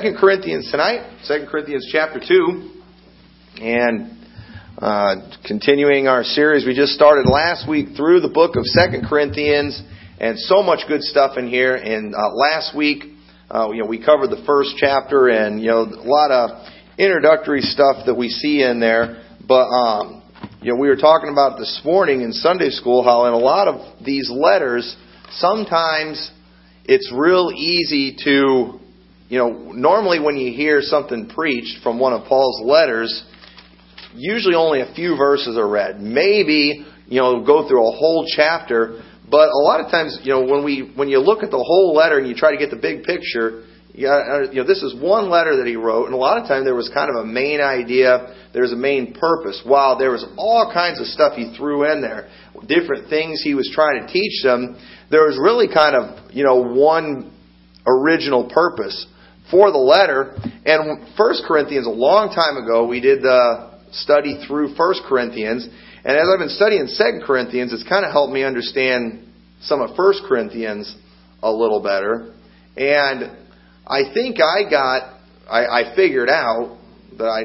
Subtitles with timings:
[0.00, 2.70] Second Corinthians tonight, Second Corinthians chapter 2,
[3.60, 4.16] and
[4.78, 9.82] uh, continuing our series we just started last week through the book of Second Corinthians,
[10.18, 11.74] and so much good stuff in here.
[11.74, 13.04] And uh, last week,
[13.50, 17.60] uh, you know, we covered the first chapter, and you know, a lot of introductory
[17.60, 19.22] stuff that we see in there.
[19.46, 20.22] But um,
[20.62, 23.68] you know, we were talking about this morning in Sunday school how in a lot
[23.68, 24.96] of these letters,
[25.32, 26.30] sometimes
[26.86, 28.79] it's real easy to
[29.30, 33.24] you know, normally when you hear something preached from one of Paul's letters,
[34.12, 36.00] usually only a few verses are read.
[36.00, 40.42] Maybe, you know, go through a whole chapter, but a lot of times, you know,
[40.42, 42.76] when we when you look at the whole letter and you try to get the
[42.76, 46.42] big picture, you uh, know, this is one letter that he wrote, and a lot
[46.42, 49.62] of time there was kind of a main idea, there's a main purpose.
[49.64, 52.28] While there was all kinds of stuff he threw in there,
[52.66, 54.76] different things he was trying to teach them,
[55.08, 57.32] there was really kind of, you know, one
[57.86, 59.06] original purpose
[59.50, 60.34] for the letter.
[60.64, 65.66] And First Corinthians, a long time ago, we did the study through First Corinthians.
[66.04, 69.26] And as I've been studying Second Corinthians, it's kind of helped me understand
[69.62, 70.94] some of First Corinthians
[71.42, 72.34] a little better.
[72.76, 73.36] And
[73.86, 75.18] I think I got,
[75.50, 76.78] I, I figured out
[77.18, 77.42] that I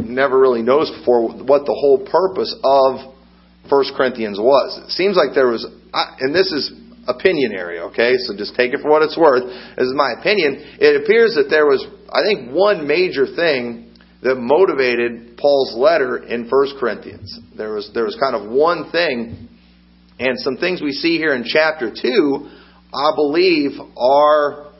[0.00, 3.14] never really noticed before what the whole purpose of
[3.68, 4.80] First Corinthians was.
[4.84, 6.72] It seems like there was, and this is
[7.08, 8.14] opinionary, okay?
[8.16, 9.44] So just take it for what it's worth.
[9.76, 10.78] This is my opinion.
[10.78, 16.48] It appears that there was, I think, one major thing that motivated Paul's letter in
[16.48, 17.38] 1 Corinthians.
[17.56, 19.48] There was, there was kind of one thing,
[20.18, 22.50] and some things we see here in chapter 2,
[22.94, 24.72] I believe, are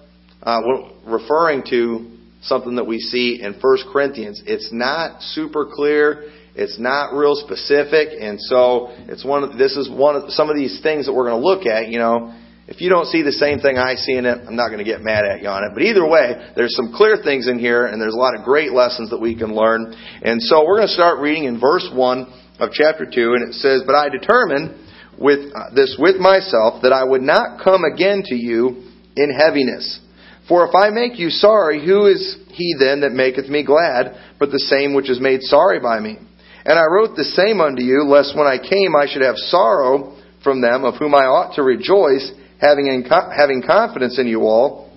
[0.43, 0.61] uh,
[1.07, 4.43] referring to something that we see in 1 Corinthians.
[4.47, 6.31] It's not super clear.
[6.55, 9.43] It's not real specific, and so it's one.
[9.43, 11.89] Of, this is one of some of these things that we're going to look at.
[11.89, 12.37] You know,
[12.69, 14.85] if you don't see the same thing I see in it, I'm not going to
[14.85, 15.71] get mad at you on it.
[15.73, 18.73] But either way, there's some clear things in here, and there's a lot of great
[18.73, 19.97] lessons that we can learn.
[20.21, 22.29] And so we're going to start reading in verse one
[22.61, 24.77] of chapter two, and it says, "But I determined
[25.17, 30.01] with uh, this with myself that I would not come again to you in heaviness."
[30.49, 34.51] For if I make you sorry, who is he then that maketh me glad, but
[34.51, 36.19] the same which is made sorry by me?
[36.65, 40.17] And I wrote the same unto you, lest when I came I should have sorrow
[40.45, 42.31] from them, of whom I ought to rejoice,
[42.61, 44.91] having, in, having confidence in you all,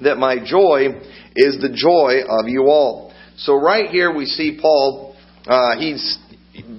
[0.00, 0.88] that my joy
[1.34, 3.12] is the joy of you all.
[3.36, 6.18] So right here we see Paul, uh, he's,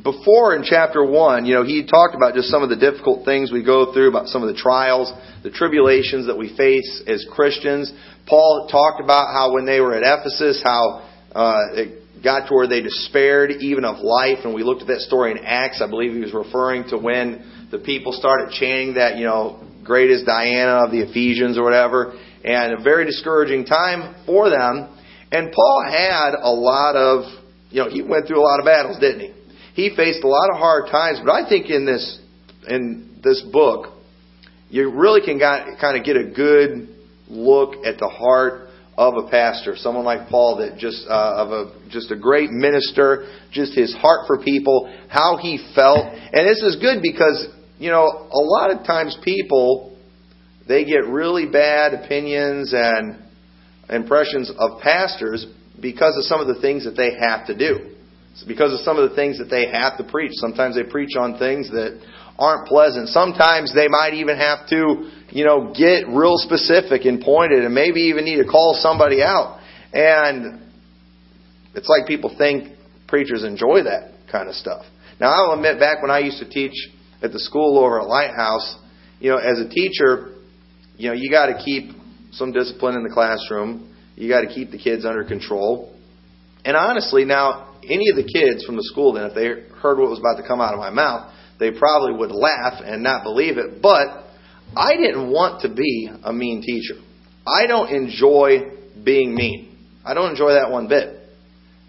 [0.04, 3.52] before in chapter 1, you know, he talked about just some of the difficult things
[3.52, 5.12] we go through, about some of the trials,
[5.44, 7.92] the tribulations that we face as Christians.
[8.28, 11.58] Paul talked about how when they were at Ephesus, how uh,
[12.24, 14.40] got to where they despaired even of life.
[14.44, 15.82] And we looked at that story in Acts.
[15.82, 20.10] I believe he was referring to when the people started chanting that, you know, great
[20.10, 22.18] is Diana of the Ephesians or whatever.
[22.44, 24.98] And a very discouraging time for them.
[25.32, 27.26] And Paul had a lot of,
[27.70, 29.34] you know, he went through a lot of battles, didn't he?
[29.74, 32.20] He faced a lot of hard times, but I think in this,
[32.68, 33.88] in this book,
[34.70, 36.90] you really can got, kind of get a good
[37.28, 41.90] look at the heart of a pastor, someone like Paul that just uh, of a
[41.90, 46.78] just a great minister, just his heart for people, how he felt, and this is
[46.80, 47.48] good because
[47.80, 49.98] you know a lot of times people
[50.68, 53.20] they get really bad opinions and
[53.90, 55.46] impressions of pastors
[55.82, 57.90] because of some of the things that they have to do.
[58.32, 60.32] It's because of some of the things that they have to preach.
[60.34, 62.02] Sometimes they preach on things that
[62.44, 63.10] aren't pleasant.
[63.10, 68.02] Sometimes they might even have to, you know, get real specific and pointed and maybe
[68.12, 69.60] even need to call somebody out.
[69.94, 70.62] And
[71.74, 72.78] it's like people think
[73.08, 74.86] preachers enjoy that kind of stuff.
[75.20, 76.74] Now, I'll admit, back when I used to teach
[77.22, 78.78] at the school over at Lighthouse,
[79.20, 80.32] you know, as a teacher,
[80.98, 81.92] you know, you got to keep
[82.32, 83.96] some discipline in the classroom.
[84.16, 85.96] You got to keep the kids under control.
[86.66, 89.48] And honestly, now, any of the kids from the school then, if they
[89.80, 93.04] heard what was about to come out of my mouth, they probably would laugh and
[93.04, 93.82] not believe it.
[93.82, 94.26] But
[94.76, 96.96] I didn't want to be a mean teacher.
[97.46, 98.72] I don't enjoy
[99.04, 99.78] being mean.
[100.06, 101.20] I don't enjoy that one bit.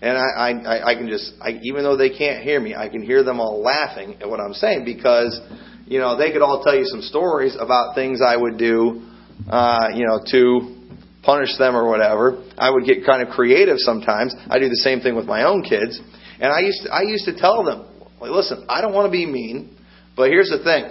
[0.02, 3.02] And I, I, I can just, I, even though they can't hear me, I can
[3.02, 5.40] hear them all laughing at what I'm saying because,
[5.86, 9.02] you know, they could all tell you some stories about things I would do,
[9.48, 10.76] uh, you know, to
[11.22, 12.44] punish them or whatever.
[12.58, 14.34] I would get kind of creative sometimes.
[14.50, 15.98] I do the same thing with my own kids.
[16.38, 17.86] And I used to, I used to tell them,
[18.24, 19.76] like, listen, I don't want to be mean,
[20.16, 20.88] but here's the thing.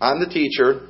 [0.00, 0.88] I'm the teacher.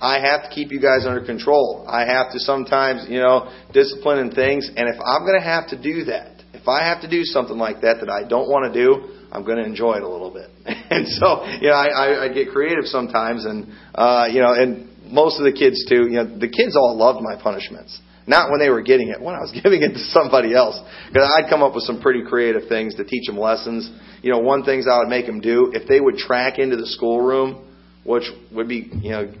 [0.00, 1.86] I have to keep you guys under control.
[1.88, 4.70] I have to sometimes, you know, discipline and things.
[4.76, 7.56] And if I'm going to have to do that, if I have to do something
[7.56, 10.30] like that that I don't want to do, I'm going to enjoy it a little
[10.30, 10.50] bit.
[10.90, 14.88] and so, you know, I, I, I get creative sometimes, and uh, you know, and
[15.10, 16.06] most of the kids too.
[16.06, 17.98] You know, the kids all loved my punishments.
[18.26, 20.78] Not when they were getting it, when I was giving it to somebody else.
[21.08, 23.90] Because I'd come up with some pretty creative things to teach them lessons.
[24.22, 26.86] You know, one things I would make them do, if they would track into the
[26.86, 27.70] schoolroom,
[28.04, 29.32] which would be, you know,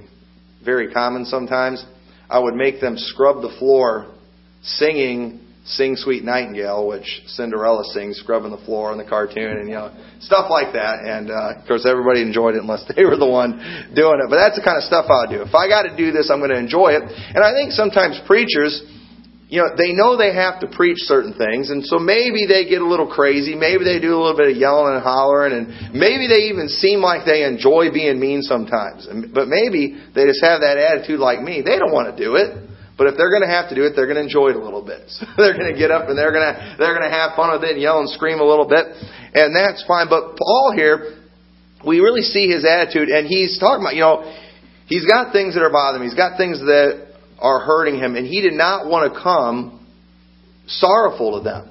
[0.64, 1.84] very common sometimes,
[2.28, 4.14] I would make them scrub the floor
[4.62, 9.74] singing Sing Sweet Nightingale, which Cinderella sings, scrubbing the floor in the cartoon, and you
[9.74, 9.88] know
[10.20, 11.00] stuff like that.
[11.00, 13.56] And uh, of course, everybody enjoyed it unless they were the one
[13.96, 14.28] doing it.
[14.28, 15.40] But that's the kind of stuff I would do.
[15.40, 17.08] If I got to do this, I'm going to enjoy it.
[17.08, 18.76] And I think sometimes preachers,
[19.48, 22.84] you know, they know they have to preach certain things, and so maybe they get
[22.84, 23.56] a little crazy.
[23.56, 27.00] Maybe they do a little bit of yelling and hollering, and maybe they even seem
[27.00, 29.08] like they enjoy being mean sometimes.
[29.32, 31.64] But maybe they just have that attitude like me.
[31.64, 32.63] They don't want to do it.
[32.96, 34.62] But if they're going to have to do it, they're going to enjoy it a
[34.62, 35.02] little bit.
[35.14, 37.50] So they're going to get up and they're going to they're going to have fun
[37.50, 38.86] with it and yell and scream a little bit,
[39.34, 40.06] and that's fine.
[40.08, 41.18] But Paul here,
[41.86, 44.22] we really see his attitude, and he's talking about you know
[44.86, 46.08] he's got things that are bothering him.
[46.08, 49.84] He's got things that are hurting him, and he did not want to come
[50.66, 51.70] sorrowful to them.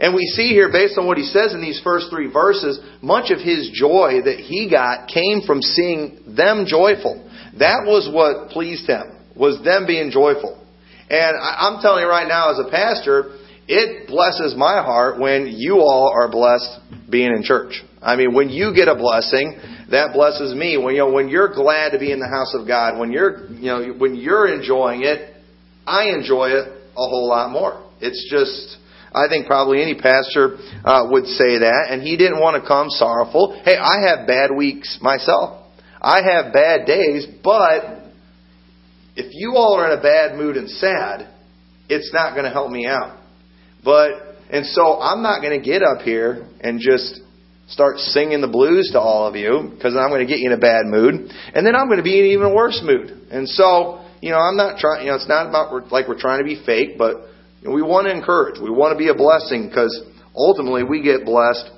[0.00, 3.32] And we see here, based on what he says in these first three verses, much
[3.32, 7.24] of his joy that he got came from seeing them joyful.
[7.58, 10.58] That was what pleased him was them being joyful.
[11.08, 15.80] And I'm telling you right now, as a pastor, it blesses my heart when you
[15.80, 16.80] all are blessed
[17.10, 17.82] being in church.
[18.02, 19.58] I mean, when you get a blessing,
[19.90, 20.76] that blesses me.
[20.76, 23.48] When you know, when you're glad to be in the house of God, when you're,
[23.50, 25.34] you know, when you're enjoying it,
[25.86, 27.90] I enjoy it a whole lot more.
[28.00, 28.76] It's just,
[29.12, 32.88] I think probably any pastor uh, would say that, and he didn't want to come
[32.90, 33.60] sorrowful.
[33.64, 35.64] Hey, I have bad weeks myself.
[36.00, 37.97] I have bad days, but
[39.18, 41.28] if you all are in a bad mood and sad,
[41.88, 43.18] it's not going to help me out.
[43.84, 44.10] But,
[44.48, 47.20] and so I'm not going to get up here and just
[47.66, 50.52] start singing the blues to all of you because I'm going to get you in
[50.52, 51.14] a bad mood.
[51.52, 53.10] And then I'm going to be in an even worse mood.
[53.30, 56.38] And so, you know, I'm not trying, you know, it's not about like we're trying
[56.38, 57.26] to be fake, but
[57.66, 58.60] we want to encourage.
[58.62, 59.92] We want to be a blessing because
[60.34, 61.70] ultimately we get blessed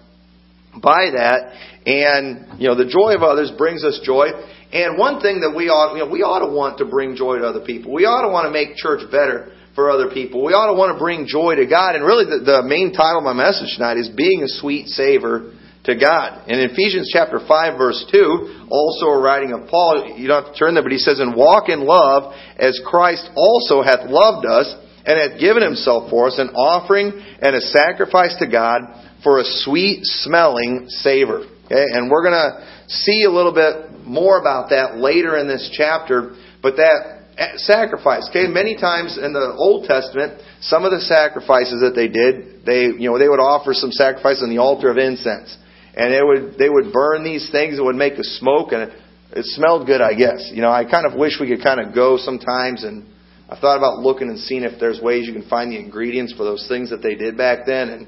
[0.76, 1.56] by that.
[1.86, 4.28] And, you know, the joy of others brings us joy.
[4.72, 7.38] And one thing that we ought, you know, we ought to want to bring joy
[7.38, 7.92] to other people.
[7.92, 10.44] We ought to want to make church better for other people.
[10.44, 11.98] We ought to want to bring joy to God.
[11.98, 15.58] And really, the, the main title of my message tonight is Being a Sweet Savor
[15.84, 16.46] to God.
[16.46, 20.58] In Ephesians chapter 5 verse 2, also a writing of Paul, you don't have to
[20.58, 24.70] turn there, but he says, And walk in love as Christ also hath loved us
[25.02, 28.82] and hath given himself for us, an offering and a sacrifice to God
[29.24, 31.48] for a sweet smelling savor.
[31.66, 31.84] Okay?
[31.90, 36.36] And we're going to see a little bit more about that later in this chapter.
[36.62, 37.20] But that
[37.56, 42.64] sacrifice, okay, many times in the Old Testament, some of the sacrifices that they did,
[42.66, 45.56] they, you know, they would offer some sacrifice on the altar of incense.
[45.94, 48.92] And they would, they would burn these things that would make a smoke and it,
[49.32, 50.50] it smelled good, I guess.
[50.52, 53.06] You know, I kind of wish we could kind of go sometimes and
[53.48, 56.44] I've thought about looking and seeing if there's ways you can find the ingredients for
[56.44, 58.06] those things that they did back then and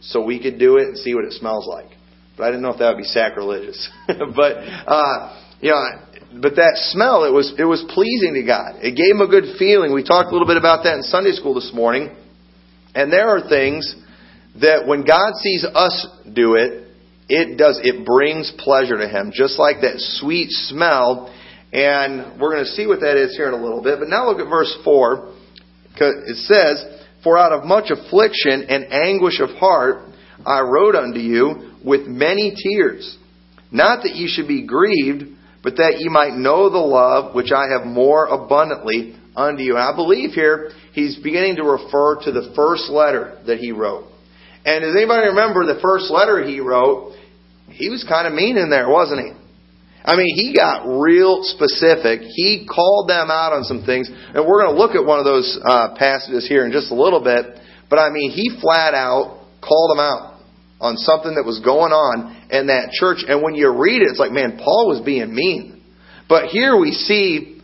[0.00, 1.93] so we could do it and see what it smells like.
[2.36, 3.88] But I didn't know if that would be sacrilegious.
[4.06, 8.82] but uh, you know, but that smell it was it was pleasing to God.
[8.82, 9.94] It gave him a good feeling.
[9.94, 12.14] We talked a little bit about that in Sunday school this morning.
[12.94, 13.94] And there are things
[14.60, 16.88] that when God sees us do it,
[17.28, 21.32] it does it brings pleasure to him, just like that sweet smell.
[21.72, 23.98] And we're going to see what that is here in a little bit.
[23.98, 25.32] But now look at verse four.
[25.96, 26.84] It says,
[27.22, 30.10] "For out of much affliction and anguish of heart
[30.44, 33.18] I wrote unto you." With many tears.
[33.70, 35.24] Not that ye should be grieved,
[35.62, 39.76] but that ye might know the love which I have more abundantly unto you.
[39.76, 44.10] And I believe here he's beginning to refer to the first letter that he wrote.
[44.64, 47.12] And does anybody remember the first letter he wrote?
[47.68, 49.32] He was kind of mean in there, wasn't he?
[50.04, 52.20] I mean, he got real specific.
[52.20, 54.08] He called them out on some things.
[54.08, 56.94] And we're going to look at one of those uh, passages here in just a
[56.94, 57.58] little bit.
[57.88, 60.33] But I mean, he flat out called them out
[60.80, 63.24] on something that was going on in that church.
[63.26, 65.82] And when you read it, it's like, man, Paul was being mean.
[66.28, 67.60] But here we see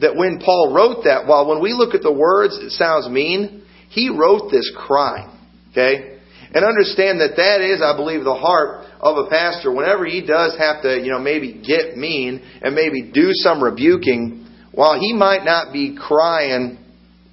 [0.00, 3.64] that when Paul wrote that, while when we look at the words, it sounds mean,
[3.90, 5.30] he wrote this crying.
[5.70, 6.18] Okay?
[6.54, 9.74] And understand that that is, I believe, the heart of a pastor.
[9.74, 14.46] Whenever he does have to, you know, maybe get mean and maybe do some rebuking,
[14.72, 16.78] while he might not be crying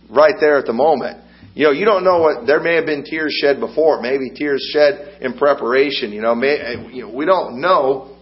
[0.10, 1.24] right there at the moment,
[1.54, 4.66] you know, you don't know what there may have been tears shed before, maybe tears
[4.74, 6.12] shed in preparation.
[6.12, 8.16] You know, may, you know, we don't know.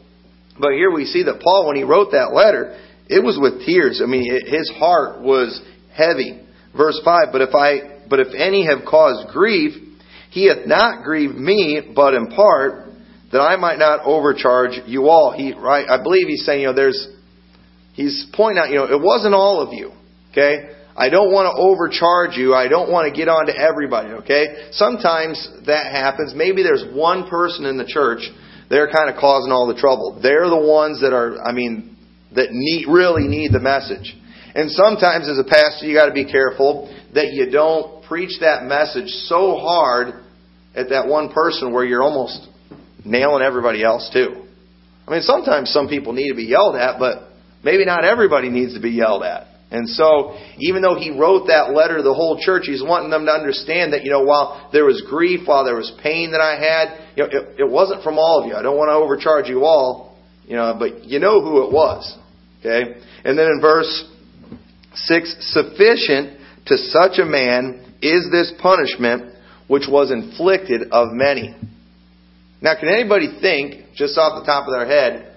[0.59, 4.01] But here we see that Paul, when he wrote that letter, it was with tears.
[4.03, 5.62] I mean, his heart was
[5.95, 6.41] heavy.
[6.75, 7.29] Verse five.
[7.31, 9.74] But if I, but if any have caused grief,
[10.31, 12.89] he hath not grieved me, but in part
[13.31, 15.31] that I might not overcharge you all.
[15.31, 15.88] He, right?
[15.88, 17.07] I believe he's saying, you know, there's,
[17.93, 19.91] he's pointing out, you know, it wasn't all of you.
[20.31, 22.53] Okay, I don't want to overcharge you.
[22.53, 24.67] I don't want to get on to everybody, okay?
[24.71, 26.33] Sometimes that happens.
[26.35, 28.27] Maybe there's one person in the church,
[28.69, 30.19] they're kind of causing all the trouble.
[30.21, 31.95] They're the ones that are, I mean,
[32.35, 34.13] that need, really need the message.
[34.53, 38.65] And sometimes as a pastor, you got to be careful that you don't preach that
[38.65, 40.21] message so hard
[40.75, 42.45] at that one person where you're almost
[43.05, 44.43] nailing everybody else too.
[45.07, 47.29] I mean, sometimes some people need to be yelled at, but
[47.63, 49.48] maybe not everybody needs to be yelled at.
[49.71, 53.25] And so, even though he wrote that letter to the whole church, he's wanting them
[53.27, 56.57] to understand that, you know, while there was grief, while there was pain that I
[56.57, 58.55] had, you know, it, it wasn't from all of you.
[58.55, 62.17] I don't want to overcharge you all, you know, but you know who it was.
[62.59, 62.99] Okay?
[63.23, 64.09] And then in verse
[64.95, 69.35] 6, sufficient to such a man is this punishment
[69.67, 71.55] which was inflicted of many.
[72.59, 75.28] Now, can anybody think, just off the top of their head,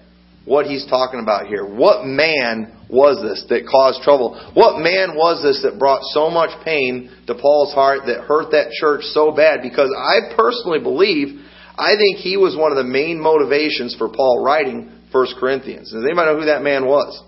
[0.44, 1.64] what he's talking about here?
[1.64, 4.34] What man was this that caused trouble?
[4.54, 8.72] What man was this that brought so much pain to Paul's heart that hurt that
[8.72, 9.62] church so bad?
[9.62, 11.40] Because I personally believe,
[11.78, 15.92] I think he was one of the main motivations for Paul writing 1 Corinthians.
[15.92, 17.22] Does anybody know who that man was?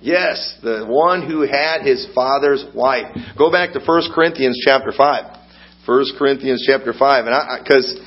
[0.00, 3.06] Yes, the one who had his father's wife.
[3.36, 5.36] Go back to 1 Corinthians chapter 5.
[5.84, 7.26] 1 Corinthians chapter 5.
[7.26, 7.98] And I, because,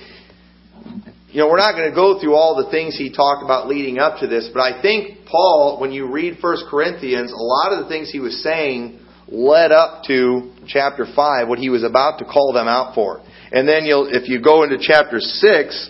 [1.31, 4.00] you know, we're not going to go through all the things he talked about leading
[4.00, 7.83] up to this, but I think Paul, when you read 1 Corinthians, a lot of
[7.83, 12.25] the things he was saying led up to chapter 5, what he was about to
[12.25, 13.21] call them out for.
[13.51, 15.89] And then you'll, if you go into chapter 6,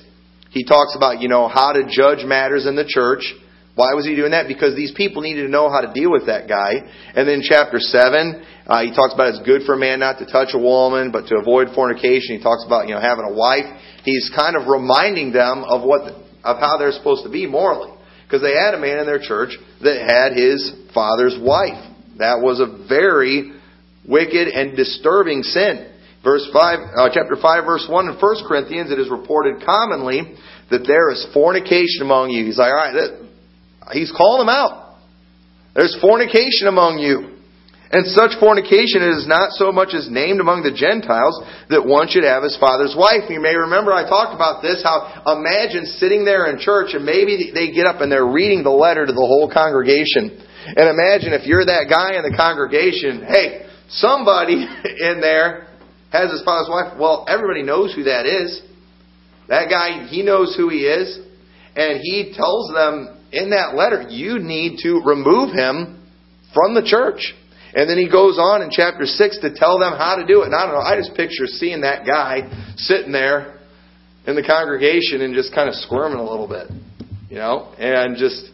[0.51, 3.33] he talks about, you know, how to judge matters in the church.
[3.75, 4.49] Why was he doing that?
[4.49, 6.83] Because these people needed to know how to deal with that guy.
[7.15, 10.25] And then chapter 7, uh, he talks about it's good for a man not to
[10.25, 12.35] touch a woman, but to avoid fornication.
[12.35, 13.71] He talks about, you know, having a wife.
[14.03, 16.13] He's kind of reminding them of what,
[16.43, 17.91] of how they're supposed to be morally.
[18.23, 21.81] Because they had a man in their church that had his father's wife.
[22.17, 23.53] That was a very
[24.07, 25.91] wicked and disturbing sin.
[26.23, 30.35] Verse 5, uh, chapter 5, verse 1 in 1 Corinthians, it is reported commonly
[30.69, 32.45] that there is fornication among you.
[32.45, 33.29] He's like, all right, that,
[33.93, 34.97] he's calling them out.
[35.73, 37.38] There's fornication among you.
[37.89, 41.41] And such fornication is not so much as named among the Gentiles
[41.73, 43.25] that one should have his father's wife.
[43.33, 47.49] You may remember I talked about this, how imagine sitting there in church and maybe
[47.49, 50.37] they get up and they're reading the letter to the whole congregation.
[50.69, 55.73] And imagine if you're that guy in the congregation, hey, somebody in there
[56.13, 56.93] has his father's wife.
[56.93, 58.61] Well, everybody knows who that is.
[59.49, 61.17] That guy, he knows who he is.
[61.75, 66.05] And he tells them in that letter, you need to remove him
[66.53, 67.33] from the church.
[67.73, 70.45] And then he goes on in chapter 6 to tell them how to do it.
[70.47, 73.59] And I don't know, I just picture seeing that guy sitting there
[74.25, 76.67] in the congregation and just kind of squirming a little bit.
[77.29, 78.49] You know, and just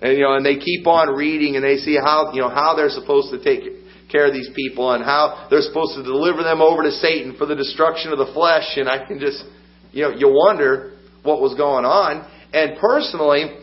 [0.00, 2.74] and you know, and they keep on reading and they see how you know how
[2.74, 6.60] they're supposed to take care of these people and how they're supposed to deliver them
[6.60, 8.76] over to Satan for the destruction of the flesh.
[8.76, 9.44] And I can just,
[9.92, 10.92] you know, you wonder
[11.22, 12.30] what was going on.
[12.52, 13.58] And personally,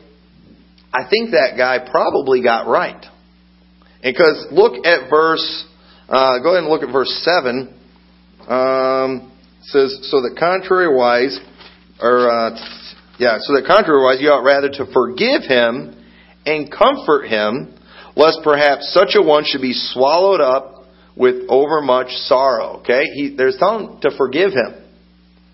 [0.93, 3.05] I think that guy probably got right.
[4.01, 5.65] Because look at verse,
[6.10, 7.77] uh, go ahead and look at verse 7.
[8.48, 9.31] Um,
[9.63, 11.38] says, so that contrariwise,
[12.01, 12.50] or, uh,
[13.20, 16.03] yeah, so that contrariwise, you ought rather to forgive him
[16.46, 17.77] and comfort him
[18.15, 22.79] lest perhaps such a one should be swallowed up with overmuch sorrow.
[22.79, 23.03] Okay?
[23.13, 24.84] He, there's telling to forgive him.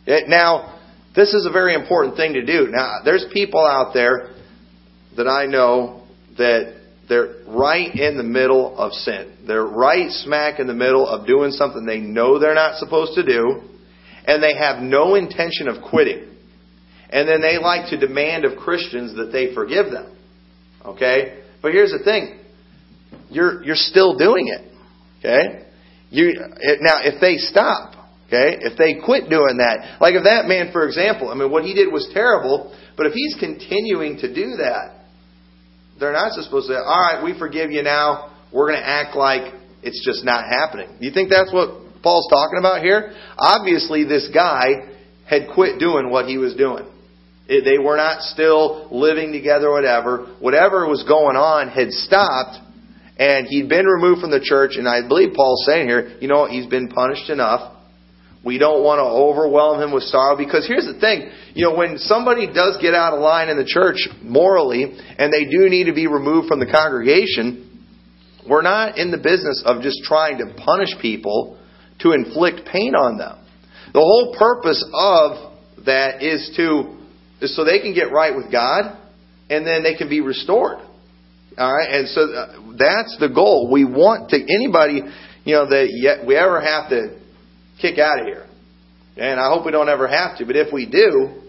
[0.06, 0.80] It, now,
[1.16, 2.68] this is a very important thing to do.
[2.70, 4.30] Now, there's people out there
[5.18, 6.04] that I know
[6.38, 6.77] that
[7.10, 9.38] they're right in the middle of sin.
[9.48, 13.24] They're right smack in the middle of doing something they know they're not supposed to
[13.24, 13.62] do,
[14.26, 16.36] and they have no intention of quitting.
[17.10, 20.18] And then they like to demand of Christians that they forgive them.
[20.84, 21.42] Okay?
[21.62, 22.40] But here's the thing
[23.30, 24.72] you're you're still doing it.
[25.20, 25.66] Okay?
[26.10, 26.34] You
[26.82, 27.94] now if they stop,
[28.28, 31.64] okay, if they quit doing that, like if that man, for example, I mean, what
[31.64, 34.97] he did was terrible, but if he's continuing to do that,
[36.00, 38.32] they're not supposed to say, "All right, we forgive you now.
[38.52, 42.28] We're going to act like it's just not happening." Do you think that's what Paul's
[42.30, 43.14] talking about here?
[43.38, 44.90] Obviously, this guy
[45.26, 46.86] had quit doing what he was doing.
[47.48, 50.28] They were not still living together, whatever.
[50.40, 52.60] Whatever was going on had stopped,
[53.18, 56.46] and he'd been removed from the church, and I believe Paul's saying here, you know,
[56.46, 57.77] he's been punished enough.
[58.48, 61.98] We don't want to overwhelm him with sorrow because here's the thing, you know, when
[61.98, 64.84] somebody does get out of line in the church morally
[65.20, 67.84] and they do need to be removed from the congregation,
[68.48, 71.60] we're not in the business of just trying to punish people
[72.00, 73.38] to inflict pain on them.
[73.92, 76.96] The whole purpose of that is to
[77.42, 78.98] is so they can get right with God
[79.50, 80.78] and then they can be restored.
[81.58, 83.70] All right, and so uh, that's the goal.
[83.70, 85.02] We want to anybody,
[85.44, 87.27] you know, that yet we ever have to
[87.82, 88.46] kick out of here,
[89.18, 90.46] and I hope we don't ever have to.
[90.46, 91.42] But if we do,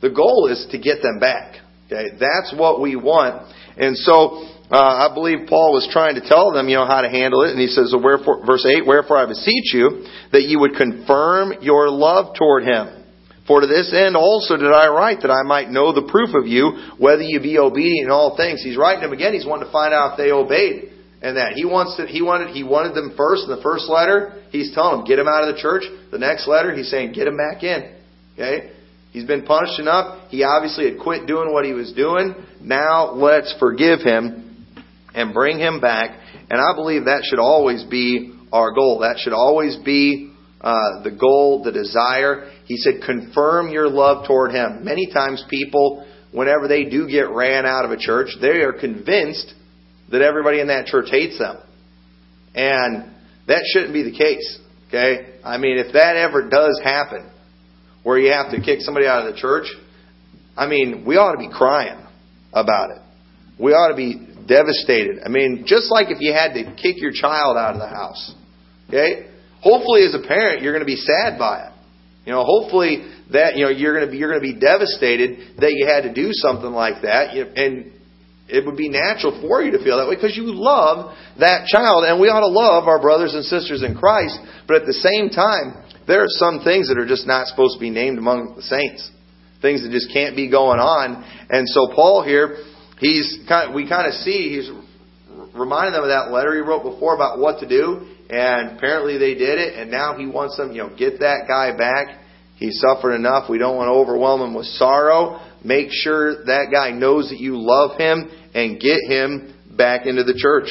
[0.00, 1.56] the goal is to get them back.
[1.86, 6.52] Okay, that's what we want, and so uh, I believe Paul was trying to tell
[6.52, 7.52] them, you know, how to handle it.
[7.52, 11.88] And he says, "Wherefore, verse eight, wherefore I beseech you that you would confirm your
[11.88, 12.98] love toward him."
[13.48, 16.46] For to this end also did I write, that I might know the proof of
[16.46, 18.62] you, whether you be obedient in all things.
[18.62, 19.32] He's writing them again.
[19.32, 20.87] He's wanting to find out if they obeyed,
[21.20, 22.06] and that he wants to.
[22.06, 22.54] He wanted.
[22.54, 24.42] He wanted them first in the first letter.
[24.50, 25.82] He's telling them get them out of the church.
[26.10, 27.94] The next letter, he's saying get them back in.
[28.34, 28.72] Okay.
[29.10, 30.30] He's been punished enough.
[30.30, 32.34] He obviously had quit doing what he was doing.
[32.60, 34.66] Now let's forgive him
[35.14, 36.18] and bring him back.
[36.50, 39.00] And I believe that should always be our goal.
[39.00, 42.50] That should always be uh, the goal, the desire.
[42.66, 44.84] He said, confirm your love toward him.
[44.84, 49.54] Many times people, whenever they do get ran out of a church, they are convinced
[50.10, 51.56] that everybody in that church hates them.
[52.54, 53.14] And
[53.46, 54.58] that shouldn't be the case.
[54.88, 55.38] Okay?
[55.44, 57.30] I mean, if that ever does happen,
[58.02, 59.66] where you have to kick somebody out of the church,
[60.56, 62.04] I mean, we ought to be crying
[62.52, 63.02] about it.
[63.58, 65.20] We ought to be devastated.
[65.24, 68.34] I mean, just like if you had to kick your child out of the house.
[68.88, 69.28] Okay?
[69.60, 71.72] Hopefully as a parent you're going to be sad by it.
[72.24, 75.56] You know, hopefully that you know you're going to be you're going to be devastated
[75.60, 77.92] that you had to do something like that and
[78.48, 82.04] it would be natural for you to feel that way because you love that child
[82.04, 85.28] and we ought to love our brothers and sisters in Christ, but at the same
[85.28, 88.62] time there are some things that are just not supposed to be named among the
[88.62, 89.10] saints.
[89.60, 91.22] Things that just can't be going on.
[91.50, 92.64] And so Paul here
[93.00, 94.70] he's kind of, we kind of see he's
[95.54, 99.34] reminding them of that letter he wrote before about what to do, and apparently they
[99.34, 102.24] did it, and now he wants them, you know, get that guy back.
[102.56, 103.48] He suffered enough.
[103.48, 105.40] We don't want to overwhelm him with sorrow.
[105.64, 110.34] Make sure that guy knows that you love him and get him back into the
[110.36, 110.68] church.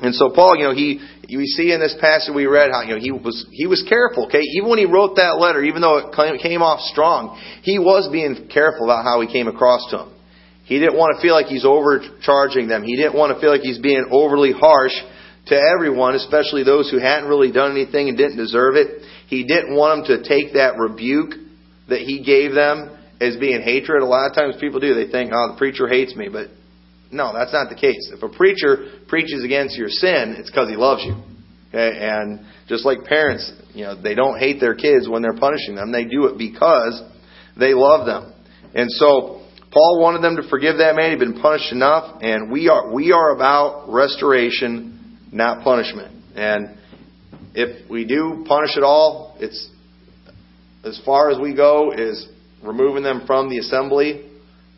[0.00, 2.94] And so Paul, you know, he we see in this passage we read how you
[2.94, 4.26] know he was he was careful.
[4.26, 8.08] Okay, even when he wrote that letter, even though it came off strong, he was
[8.10, 10.12] being careful about how he came across to him.
[10.64, 12.82] He didn't want to feel like he's overcharging them.
[12.82, 14.94] He didn't want to feel like he's being overly harsh
[15.46, 19.02] to everyone, especially those who hadn't really done anything and didn't deserve it.
[19.28, 21.34] He didn't want them to take that rebuke
[21.88, 24.02] that he gave them as being hatred.
[24.02, 24.94] A lot of times people do.
[24.94, 26.28] They think, oh, the preacher hates me.
[26.30, 26.48] But
[27.12, 28.10] no, that's not the case.
[28.12, 31.14] If a preacher preaches against your sin, it's because he loves you.
[31.68, 31.98] Okay?
[32.00, 35.92] And just like parents, you know, they don't hate their kids when they're punishing them.
[35.92, 37.02] They do it because
[37.58, 38.32] they love them.
[38.74, 41.10] And so, Paul wanted them to forgive that man.
[41.10, 46.14] He'd been punished enough, and we are we are about restoration, not punishment.
[46.34, 46.76] And
[47.54, 49.70] if we do punish at all, it's
[50.84, 52.28] as far as we go is
[52.62, 54.30] removing them from the assembly,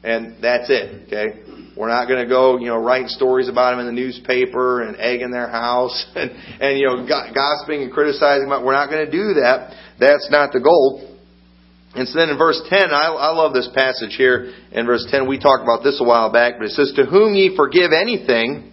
[0.04, 1.08] and that's it.
[1.08, 4.82] Okay, we're not going to go, you know, writing stories about them in the newspaper
[4.82, 8.64] and egging their house and and you know gossiping and criticizing them.
[8.64, 9.74] We're not going to do that.
[9.98, 11.10] That's not the goal.
[11.94, 14.52] And so then in verse 10, I, I love this passage here.
[14.72, 17.34] In verse 10, we talked about this a while back, but it says, To whom
[17.34, 18.72] ye forgive anything,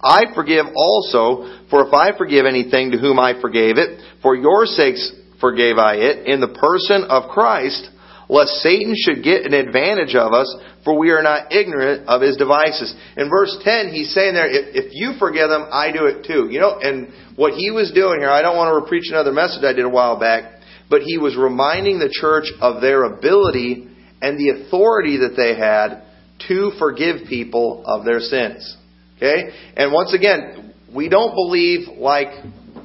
[0.00, 1.66] I forgive also.
[1.68, 5.96] For if I forgive anything to whom I forgave it, for your sakes forgave I
[5.96, 7.90] it, in the person of Christ,
[8.28, 10.54] lest Satan should get an advantage of us,
[10.84, 12.94] for we are not ignorant of his devices.
[13.16, 16.48] In verse 10, he's saying there, if, if you forgive them, I do it too.
[16.50, 19.64] You know, and what he was doing here, I don't want to preach another message
[19.64, 23.88] I did a while back, but he was reminding the church of their ability
[24.20, 26.02] and the authority that they had
[26.48, 28.76] to forgive people of their sins.
[29.16, 29.50] Okay?
[29.76, 32.28] And once again, we don't believe like,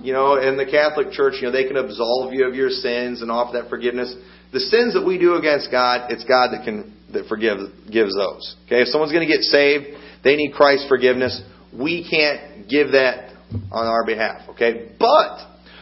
[0.01, 3.21] you know, in the Catholic Church, you know, they can absolve you of your sins
[3.21, 4.15] and offer that forgiveness.
[4.53, 7.57] The sins that we do against God, it's God that can that forgive
[7.91, 8.55] gives those.
[8.65, 8.81] Okay?
[8.81, 9.85] If someone's going to get saved,
[10.23, 11.41] they need Christ's forgiveness.
[11.73, 13.33] We can't give that
[13.71, 14.49] on our behalf.
[14.49, 14.91] Okay?
[14.99, 15.39] But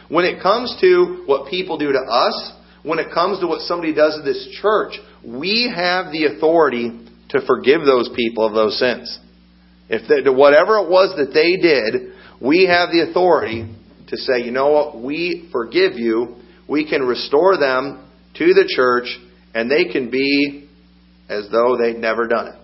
[0.08, 2.52] when it comes to what people do to us,
[2.82, 7.00] when it comes to what somebody does to this church, we have the authority
[7.30, 9.18] to forgive those people of those sins.
[9.88, 13.74] If they, whatever it was that they did, we have the authority
[14.08, 16.36] to say, you know what, we forgive you.
[16.68, 18.05] We can restore them
[18.38, 19.18] to the church,
[19.54, 20.68] and they can be
[21.28, 22.54] as though they'd never done it.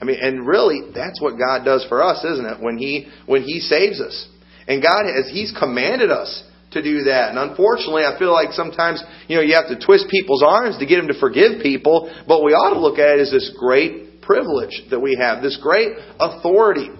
[0.00, 2.60] I mean, and really, that's what God does for us, isn't it?
[2.60, 4.28] When He when He saves us,
[4.66, 7.30] and God has He's commanded us to do that.
[7.30, 10.86] And unfortunately, I feel like sometimes, you know, you have to twist people's arms to
[10.86, 14.20] get them to forgive people, but we ought to look at it as this great
[14.22, 16.90] privilege that we have, this great authority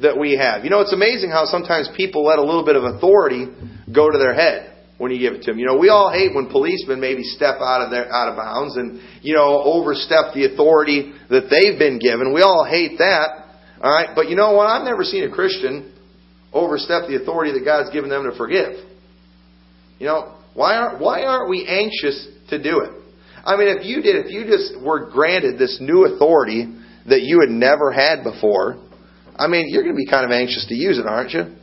[0.00, 0.64] that we have.
[0.64, 3.46] You know, it's amazing how sometimes people let a little bit of authority
[3.92, 4.73] go to their head
[5.04, 5.60] when you give it to them.
[5.60, 8.76] You know, we all hate when policemen maybe step out of their out of bounds
[8.76, 12.32] and you know overstep the authority that they've been given.
[12.32, 13.44] We all hate that.
[13.82, 14.64] All right, but you know what?
[14.64, 15.92] I've never seen a Christian
[16.54, 18.80] overstep the authority that God's given them to forgive.
[19.98, 22.90] You know, why aren't why aren't we anxious to do it?
[23.44, 26.74] I mean, if you did, if you just were granted this new authority
[27.06, 28.80] that you had never had before,
[29.36, 31.54] I mean, you're going to be kind of anxious to use it, aren't you?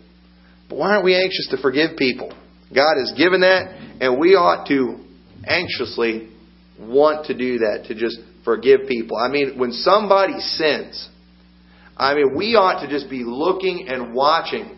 [0.69, 2.37] But why aren't we anxious to forgive people?
[2.73, 4.97] God has given that, and we ought to
[5.45, 6.29] anxiously
[6.79, 9.17] want to do that, to just forgive people.
[9.17, 11.09] I mean, when somebody sins,
[11.97, 14.77] I mean, we ought to just be looking and watching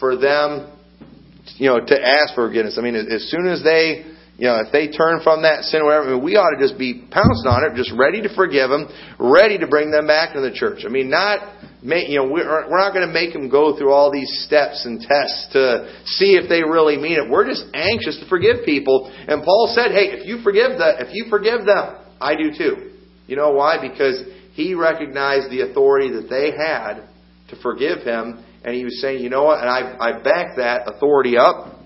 [0.00, 0.76] for them,
[1.56, 2.76] you know, to ask for forgiveness.
[2.78, 4.09] I mean, as soon as they
[4.40, 6.80] you know, if they turn from that sin whatever, I mean, we ought to just
[6.80, 8.88] be pounced on it, just ready to forgive them,
[9.20, 10.88] ready to bring them back to the church.
[10.88, 14.08] I mean, not, you know, we're, we're not going to make them go through all
[14.08, 17.28] these steps and tests to see if they really mean it.
[17.28, 19.12] We're just anxious to forgive people.
[19.12, 22.96] And Paul said, hey, if you forgive the, if you forgive them, I do too.
[23.28, 23.76] You know why?
[23.76, 24.24] Because
[24.56, 27.04] he recognized the authority that they had
[27.52, 29.60] to forgive him, and he was saying, you know what?
[29.60, 31.79] And I, I back that authority up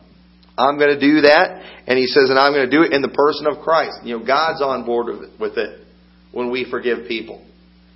[0.57, 1.63] I'm going to do that.
[1.87, 3.99] And he says, and I'm going to do it in the person of Christ.
[4.05, 5.07] You know, God's on board
[5.41, 5.81] with it
[6.33, 7.45] when we forgive people.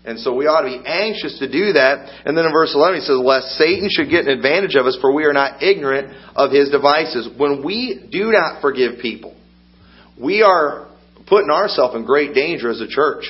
[0.05, 2.23] And so we ought to be anxious to do that.
[2.25, 4.97] And then in verse 11 he says, lest Satan should get an advantage of us,
[5.01, 7.29] for we are not ignorant of his devices.
[7.37, 9.37] When we do not forgive people,
[10.19, 10.89] we are
[11.27, 13.25] putting ourselves in great danger as a church.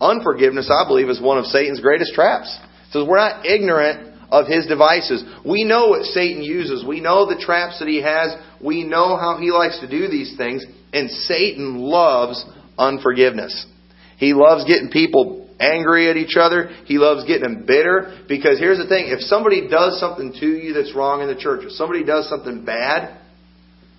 [0.00, 2.58] Unforgiveness, I believe, is one of Satan's greatest traps.
[2.88, 5.22] It says we're not ignorant of his devices.
[5.46, 6.84] We know what Satan uses.
[6.84, 8.34] We know the traps that he has.
[8.60, 10.66] We know how he likes to do these things.
[10.92, 12.44] And Satan loves
[12.76, 13.66] unforgiveness.
[14.18, 16.68] He loves getting people angry at each other.
[16.86, 18.24] He loves getting them bitter.
[18.28, 21.62] Because here's the thing if somebody does something to you that's wrong in the church,
[21.62, 23.20] if somebody does something bad,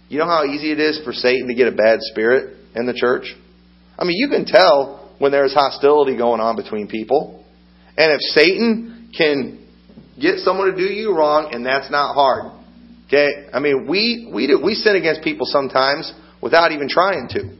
[0.09, 2.93] you know how easy it is for Satan to get a bad spirit in the
[2.93, 3.33] church?
[3.97, 7.45] I mean, you can tell when there's hostility going on between people.
[7.97, 9.64] And if Satan can
[10.19, 12.51] get someone to do you wrong, and that's not hard.
[13.07, 13.47] Okay?
[13.53, 17.57] I mean, we, we, do, we sin against people sometimes without even trying to.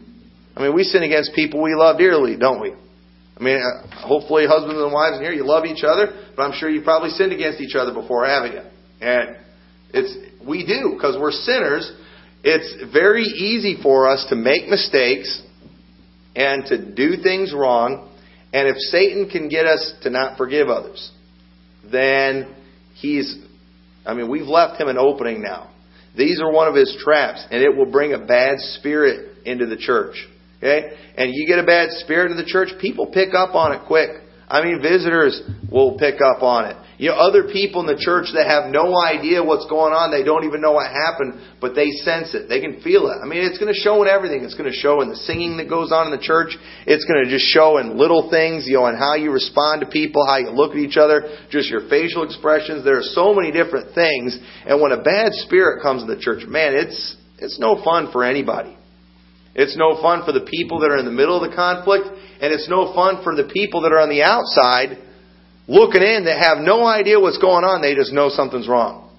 [0.55, 2.73] I mean, we sin against people we love dearly, don't we?
[3.37, 6.57] I mean, uh, hopefully husbands and wives in here, you love each other, but I'm
[6.57, 8.61] sure you probably sinned against each other before, haven't you?
[9.01, 9.37] And
[9.93, 10.15] it's,
[10.47, 11.91] we do, because we're sinners.
[12.43, 15.41] It's very easy for us to make mistakes
[16.35, 18.09] and to do things wrong.
[18.53, 21.11] And if Satan can get us to not forgive others,
[21.91, 22.55] then
[22.95, 23.37] he's,
[24.05, 25.71] I mean, we've left him an opening now.
[26.17, 29.77] These are one of his traps, and it will bring a bad spirit into the
[29.77, 30.15] church.
[30.57, 30.95] Okay?
[31.17, 34.09] And you get a bad spirit into the church, people pick up on it quick.
[34.47, 36.77] I mean, visitors will pick up on it.
[36.97, 40.23] You know, other people in the church that have no idea what's going on, they
[40.23, 42.47] don't even know what happened, but they sense it.
[42.47, 43.19] They can feel it.
[43.19, 44.47] I mean, it's going to show in everything.
[44.47, 46.55] It's going to show in the singing that goes on in the church.
[46.87, 49.91] It's going to just show in little things, you know, and how you respond to
[49.91, 52.87] people, how you look at each other, just your facial expressions.
[52.87, 54.39] There are so many different things.
[54.63, 56.95] And when a bad spirit comes in the church, man, it's,
[57.43, 58.79] it's no fun for anybody.
[59.51, 62.55] It's no fun for the people that are in the middle of the conflict, and
[62.55, 64.99] it's no fun for the people that are on the outside
[65.67, 67.81] looking in that have no idea what's going on.
[67.81, 69.09] They just know something's wrong.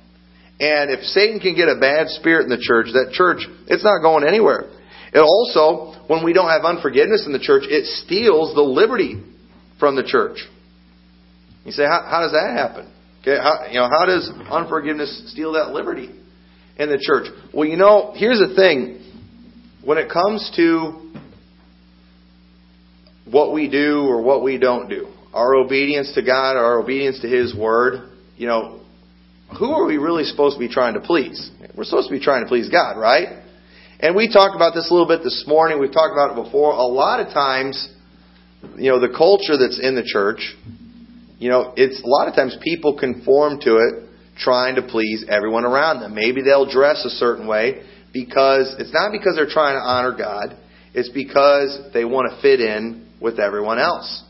[0.58, 4.00] And if Satan can get a bad spirit in the church, that church, it's not
[4.00, 4.70] going anywhere.
[5.12, 9.22] It also, when we don't have unforgiveness in the church, it steals the liberty
[9.78, 10.38] from the church.
[11.64, 12.92] You say, how, how does that happen?
[13.20, 16.10] Okay, how, you know, how does unforgiveness steal that liberty
[16.78, 17.26] in the church?
[17.52, 19.02] Well, you know, here's the thing.
[19.84, 21.12] When it comes to
[23.30, 27.28] what we do or what we don't do, our obedience to God, our obedience to
[27.28, 28.80] His Word, you know,
[29.58, 31.50] who are we really supposed to be trying to please?
[31.76, 33.42] We're supposed to be trying to please God, right?
[34.00, 35.78] And we talked about this a little bit this morning.
[35.78, 36.72] We've talked about it before.
[36.72, 37.88] A lot of times,
[38.76, 40.56] you know, the culture that's in the church,
[41.38, 45.64] you know, it's a lot of times people conform to it trying to please everyone
[45.64, 46.14] around them.
[46.14, 50.56] Maybe they'll dress a certain way because it's not because they're trying to honor God.
[50.94, 54.22] It's because they want to fit in with everyone else.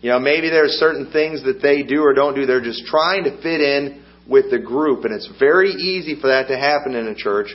[0.00, 2.46] You know, maybe there's certain things that they do or don't do.
[2.46, 5.04] They're just trying to fit in with the group.
[5.04, 7.48] And it's very easy for that to happen in a church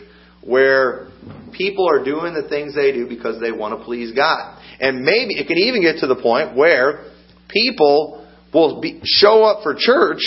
[0.43, 1.07] where
[1.53, 4.61] people are doing the things they do because they want to please God.
[4.79, 7.11] And maybe it can even get to the point where
[7.49, 10.21] people will be, show up for church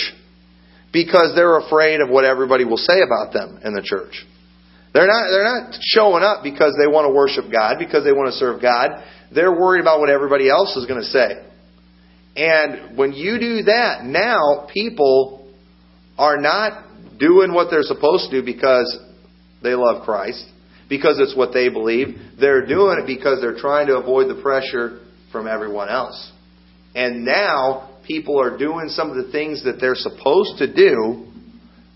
[0.91, 4.25] because they're afraid of what everybody will say about them in the church.
[4.93, 8.33] They're not, they're not showing up because they want to worship God, because they want
[8.33, 9.05] to serve God.
[9.33, 11.45] They're worried about what everybody else is going to say.
[12.35, 15.51] And when you do that, now people
[16.17, 18.97] are not doing what they're supposed to do because
[19.61, 20.45] they love Christ,
[20.87, 22.15] because it's what they believe.
[22.39, 26.31] They're doing it because they're trying to avoid the pressure from everyone else.
[26.95, 31.27] And now people are doing some of the things that they're supposed to do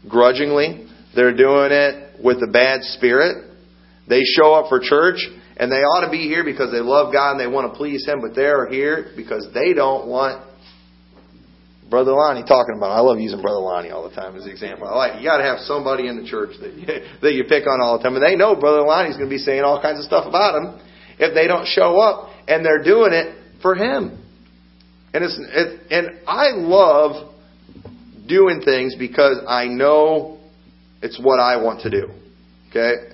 [0.10, 0.88] grudgingly.
[1.16, 3.52] They're doing it with a bad spirit.
[4.08, 5.18] They show up for church
[5.64, 8.06] and they ought to be here because they love God and they want to please
[8.06, 10.44] Him, but they're here because they don't want
[11.90, 12.92] Brother Lonnie talking about.
[12.92, 14.90] I love using Brother Lonnie all the time as an example.
[14.90, 16.86] I like you got to have somebody in the church that you,
[17.22, 19.38] that you pick on all the time, and they know Brother Lonnie's going to be
[19.38, 20.82] saying all kinds of stuff about him
[21.18, 24.20] if they don't show up, and they're doing it for him.
[25.14, 27.32] And it's it, and I love
[28.28, 30.40] doing things because I know
[31.02, 32.12] it's what I want to do.
[32.70, 33.13] Okay,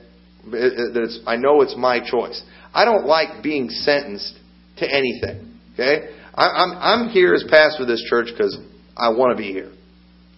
[0.54, 2.42] it, it, I know it's my choice.
[2.74, 4.38] I don't like being sentenced
[4.78, 5.60] to anything.
[5.74, 8.58] Okay, I, I'm I'm here as pastor of this church because
[8.98, 9.72] I want to be here,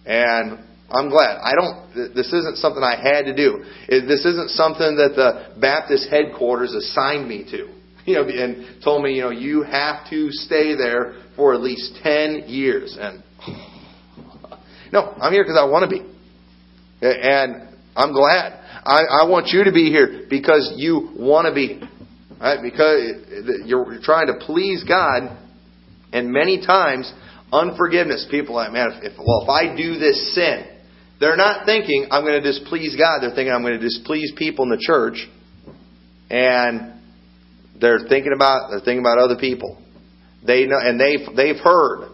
[0.06, 0.58] and
[0.90, 1.38] I'm glad.
[1.38, 2.14] I don't.
[2.14, 3.64] This isn't something I had to do.
[3.88, 7.68] This isn't something that the Baptist headquarters assigned me to.
[8.04, 12.00] You know, and told me, you know, you have to stay there for at least
[12.02, 12.98] ten years.
[13.00, 13.22] And
[14.92, 16.04] no, I'm here because I want to be,
[17.00, 18.61] and I'm glad.
[18.84, 21.80] I, I want you to be here because you want to be,
[22.40, 22.58] right?
[22.62, 25.36] Because you're trying to please God,
[26.12, 27.12] and many times
[27.52, 28.26] unforgiveness.
[28.30, 30.64] People like, man, if, if well, if I do this sin,
[31.20, 33.20] they're not thinking I'm going to displease God.
[33.20, 35.28] They're thinking I'm going to displease people in the church,
[36.30, 37.00] and
[37.80, 39.80] they're thinking about they're thinking about other people.
[40.44, 42.11] They know, and they've they've heard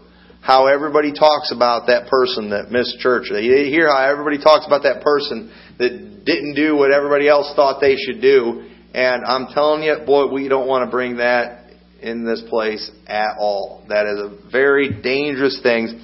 [0.48, 3.24] how everybody talks about that person that missed church.
[3.30, 7.82] They hear how everybody talks about that person that didn't do what everybody else thought
[7.82, 8.66] they should do.
[8.94, 11.66] And I'm telling you, boy, we don't want to bring that
[12.00, 13.84] in this place at all.
[13.90, 16.00] That is a very dangerous thing.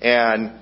[0.00, 0.60] And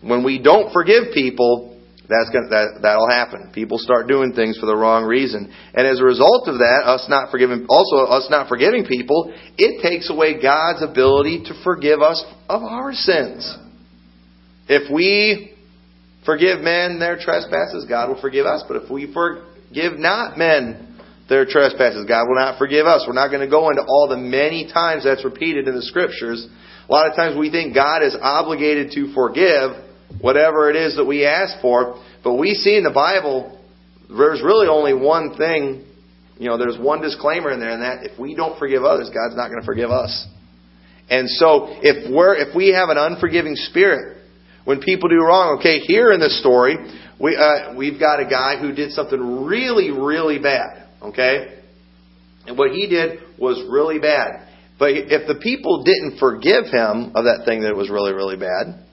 [0.00, 1.75] when we don't forgive people,
[2.08, 3.50] that's gonna, that, that'll happen.
[3.52, 5.52] People start doing things for the wrong reason.
[5.74, 9.82] And as a result of that, us not forgiving, also us not forgiving people, it
[9.82, 13.42] takes away God's ability to forgive us of our sins.
[14.68, 15.54] If we
[16.24, 18.64] forgive men their trespasses, God will forgive us.
[18.66, 23.04] But if we forgive not men their trespasses, God will not forgive us.
[23.06, 26.46] We're not going to go into all the many times that's repeated in the scriptures.
[26.88, 29.85] A lot of times we think God is obligated to forgive
[30.20, 32.02] whatever it is that we ask for.
[32.22, 33.60] But we see in the Bible,
[34.08, 35.84] there's really only one thing,
[36.38, 39.36] you know, there's one disclaimer in there, and that if we don't forgive others, God's
[39.36, 40.26] not going to forgive us.
[41.08, 44.16] And so, if we're, if we have an unforgiving spirit,
[44.64, 46.76] when people do wrong, okay, here in this story,
[47.20, 51.60] we, uh, we've got a guy who did something really, really bad, okay?
[52.46, 54.48] And what he did was really bad.
[54.78, 58.84] But if the people didn't forgive him of that thing that was really, really bad,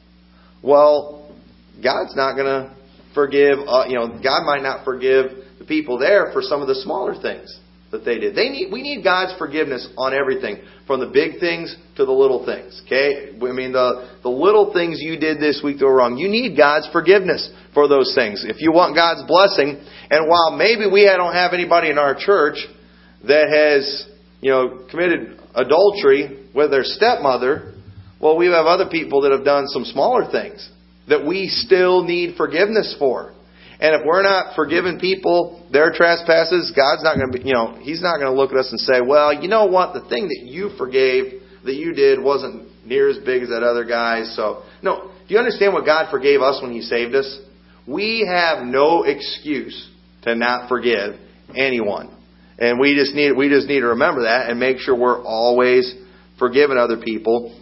[0.64, 1.36] well,
[1.84, 2.76] God's not going to
[3.14, 5.26] forgive, uh, you know, God might not forgive
[5.60, 7.60] the people there for some of the smaller things
[7.92, 8.36] that they did.
[8.36, 12.46] They need, we need God's forgiveness on everything, from the big things to the little
[12.46, 12.82] things.
[12.86, 13.30] Okay?
[13.36, 16.58] I mean, the, the little things you did this week that were wrong, you need
[16.58, 18.44] God's forgiveness for those things.
[18.48, 19.78] If you want God's blessing,
[20.10, 22.58] and while maybe we don't have anybody in our church
[23.28, 24.08] that has,
[24.42, 27.73] you know, committed adultery with their stepmother,
[28.24, 30.72] well, we have other people that have done some smaller things
[31.10, 33.34] that we still need forgiveness for.
[33.82, 37.78] And if we're not forgiving people their trespasses, God's not going to be, you know,
[37.82, 39.94] He's not going to look at us and say, well, you know what?
[39.94, 43.84] The thing that you forgave, that you did, wasn't near as big as that other
[43.84, 44.34] guy's.
[44.38, 45.12] So, no.
[45.28, 47.40] Do you understand what God forgave us when He saved us?
[47.86, 49.90] We have no excuse
[50.22, 51.20] to not forgive
[51.58, 52.16] anyone.
[52.58, 55.94] And we just need, we just need to remember that and make sure we're always
[56.40, 57.60] forgiving other people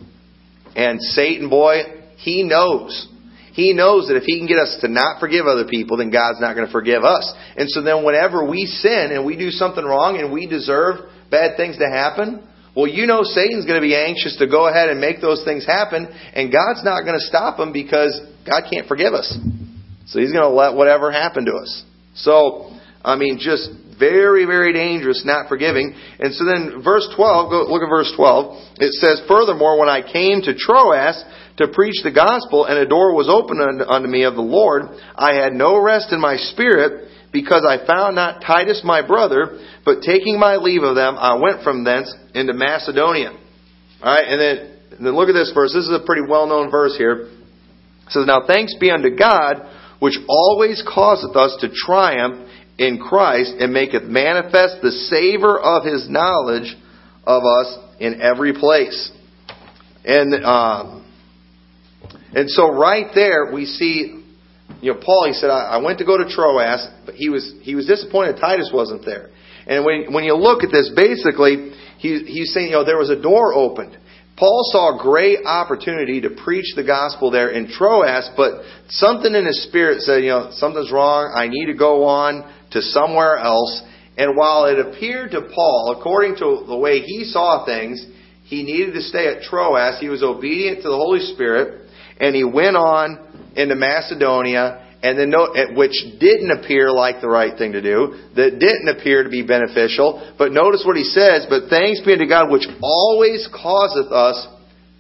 [0.76, 1.82] and Satan, boy,
[2.18, 3.08] he knows.
[3.54, 6.40] He knows that if he can get us to not forgive other people, then God's
[6.40, 7.34] not going to forgive us.
[7.58, 11.58] And so then whenever we sin and we do something wrong and we deserve bad
[11.58, 15.02] things to happen, well, you know Satan's going to be anxious to go ahead and
[15.02, 18.16] make those things happen, and God's not going to stop him because
[18.48, 19.28] God can't forgive us.
[20.08, 21.84] So he's going to let whatever happen to us.
[22.16, 22.72] So,
[23.04, 23.70] I mean, just
[24.02, 25.94] very, very dangerous, not forgiving.
[26.20, 28.82] And so then verse 12, go look at verse 12.
[28.82, 31.24] It says, Furthermore, when I came to Troas
[31.58, 35.36] to preach the gospel, and a door was opened unto me of the Lord, I
[35.36, 40.40] had no rest in my spirit, because I found not Titus my brother, but taking
[40.40, 43.32] my leave of them, I went from thence into Macedonia.
[44.02, 44.58] Alright, and then,
[44.98, 45.74] and then look at this verse.
[45.74, 47.30] This is a pretty well known verse here.
[47.32, 49.62] It says, Now thanks be unto God,
[50.00, 52.50] which always causeth us to triumph
[52.82, 56.76] in Christ and maketh manifest the savor of his knowledge
[57.24, 59.12] of us in every place.
[60.04, 61.06] And um,
[62.34, 64.24] and so right there we see,
[64.82, 65.26] you know, Paul.
[65.28, 68.38] He said, I, I went to go to Troas, but he was he was disappointed
[68.42, 69.30] Titus wasn't there.
[69.68, 73.12] And when when you look at this, basically he, he's saying, you know, there was
[73.12, 73.96] a door opened.
[74.38, 79.46] Paul saw a great opportunity to preach the gospel there in Troas, but something in
[79.46, 81.32] his spirit said, you know, something's wrong.
[81.36, 83.82] I need to go on to somewhere else.
[84.18, 88.06] And while it appeared to Paul, according to the way he saw things,
[88.44, 90.00] he needed to stay at Troas.
[90.00, 95.34] He was obedient to the Holy Spirit, and he went on into Macedonia, and then
[95.76, 100.36] which didn't appear like the right thing to do, that didn't appear to be beneficial.
[100.38, 104.48] But notice what he says, but thanks be unto God which always causeth us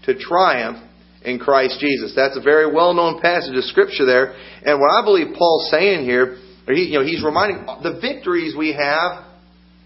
[0.06, 0.80] to triumph
[1.24, 2.14] in Christ Jesus.
[2.16, 4.34] That's a very well known passage of scripture there.
[4.64, 8.74] And what I believe Paul's saying here, he, you know, he's reminding the victories we
[8.74, 9.26] have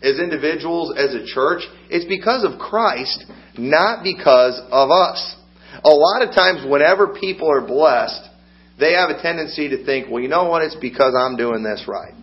[0.01, 3.25] as individuals, as a church, it's because of Christ,
[3.57, 5.35] not because of us.
[5.83, 8.21] A lot of times, whenever people are blessed,
[8.79, 10.61] they have a tendency to think, well, you know what?
[10.61, 12.13] It's because I'm doing this right.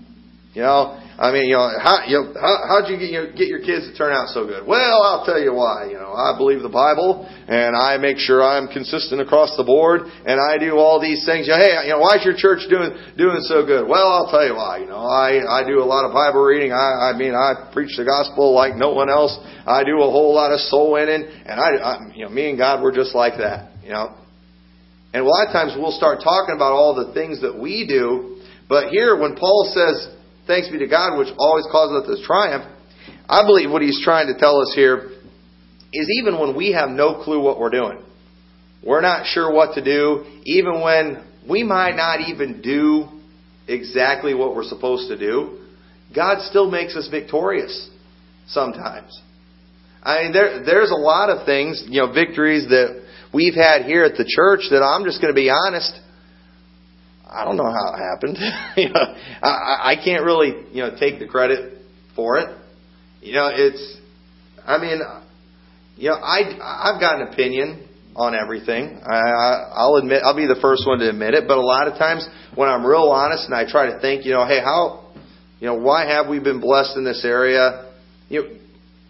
[0.55, 3.45] You know, I mean, you know, how you know, how how'd you get your get
[3.45, 4.65] your kids to turn out so good?
[4.65, 5.93] Well, I'll tell you why.
[5.93, 10.09] You know, I believe the Bible, and I make sure I'm consistent across the board,
[10.09, 11.47] and I do all these things.
[11.47, 13.85] You know, hey, you know, why's your church doing doing so good?
[13.85, 14.81] Well, I'll tell you why.
[14.81, 16.73] You know, I I do a lot of Bible reading.
[16.73, 19.37] I I mean, I preach the gospel like no one else.
[19.69, 22.59] I do a whole lot of soul winning, and I, I you know, me and
[22.59, 23.77] God, we're just like that.
[23.85, 24.17] You know,
[25.13, 28.41] and a lot of times we'll start talking about all the things that we do,
[28.67, 30.09] but here when Paul says
[30.47, 32.65] thanks be to God, which always causes us to triumph,
[33.29, 35.11] I believe what he's trying to tell us here
[35.93, 38.03] is even when we have no clue what we're doing,
[38.85, 43.09] we're not sure what to do, even when we might not even do
[43.69, 45.59] exactly what we're supposed to do,
[46.15, 47.91] God still makes us victorious
[48.47, 49.21] sometimes.
[50.03, 54.05] I mean, there, there's a lot of things, you know, victories that we've had here
[54.05, 55.99] at the church that I'm just going to be honest,
[57.33, 58.37] I don't know how it happened.
[58.77, 61.79] you know, I, I can't really, you know, take the credit
[62.15, 62.57] for it.
[63.21, 63.99] You know, it's,
[64.67, 65.01] I mean,
[65.97, 69.01] you know, I, I've got an opinion on everything.
[69.05, 71.45] I, I'll admit, I'll be the first one to admit it.
[71.49, 74.33] But a lot of times, when I'm real honest and I try to think, you
[74.33, 75.13] know, hey, how,
[75.61, 77.93] you know, why have we been blessed in this area?
[78.29, 78.49] You know,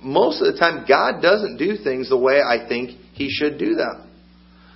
[0.02, 3.74] most of the time, God doesn't do things the way I think He should do
[3.74, 4.08] them.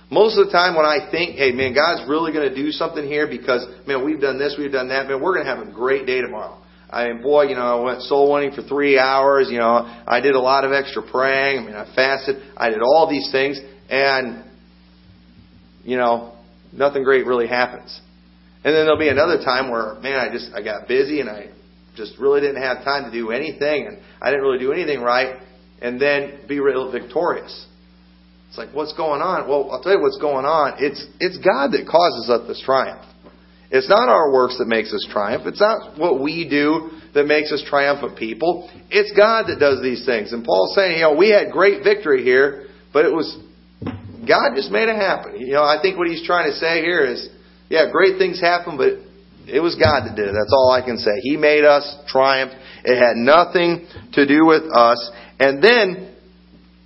[0.09, 3.05] Most of the time when I think, hey man, God's really going to do something
[3.05, 5.71] here because, man, we've done this, we've done that, man, we're going to have a
[5.71, 6.57] great day tomorrow.
[6.89, 9.49] I mean, boy, you know, I went soul winning for three hours.
[9.51, 11.59] You know, I did a lot of extra praying.
[11.59, 12.37] I mean, I fasted.
[12.55, 14.45] I did all these things, and
[15.83, 16.37] you know,
[16.71, 17.99] nothing great really happens.
[18.63, 21.49] And then there'll be another time where, man, I just I got busy and I
[21.97, 25.41] just really didn't have time to do anything, and I didn't really do anything right,
[25.81, 27.66] and then be real victorious.
[28.49, 29.47] It's like, what's going on?
[29.47, 30.75] Well, I'll tell you what's going on.
[30.79, 33.03] It's, it's God that causes us this triumph.
[33.69, 35.43] It's not our works that makes us triumph.
[35.45, 38.69] It's not what we do that makes us triumphant people.
[38.89, 40.31] It's God that does these things.
[40.31, 43.27] And Paul's saying, you know, we had great victory here, but it was
[44.27, 45.39] God just made it happen.
[45.39, 47.27] You know, I think what he's trying to say here is,
[47.69, 49.03] yeah, great things happen, but
[49.47, 50.35] it was God that did it.
[50.35, 51.11] That's all I can say.
[51.21, 52.51] He made us triumph.
[52.83, 55.11] It had nothing to do with us.
[55.39, 56.15] And then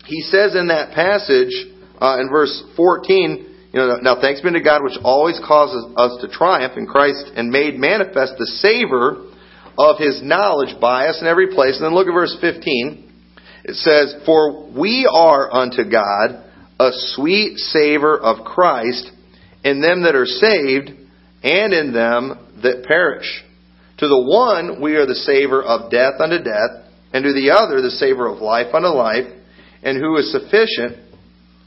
[0.05, 1.53] he says in that passage,
[1.99, 6.17] uh, in verse 14, you know, now thanks be to God which always causes us
[6.21, 9.27] to triumph in Christ and made manifest the savor
[9.77, 11.77] of his knowledge by us in every place.
[11.77, 13.09] And then look at verse 15.
[13.63, 16.43] It says, For we are unto God
[16.79, 19.11] a sweet savor of Christ
[19.63, 20.89] in them that are saved
[21.43, 23.43] and in them that perish.
[23.99, 27.81] To the one we are the savor of death unto death, and to the other
[27.81, 29.40] the savor of life unto life
[29.83, 30.97] and who is sufficient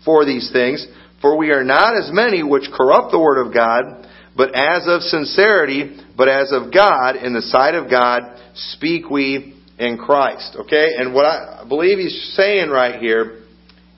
[0.04, 0.86] for these things.
[1.20, 5.02] For we are not as many which corrupt the word of God, but as of
[5.02, 10.56] sincerity, but as of God, in the sight of God, speak we in Christ.
[10.60, 10.90] Okay?
[10.96, 13.42] And what I believe he's saying right here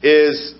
[0.02, 0.54] is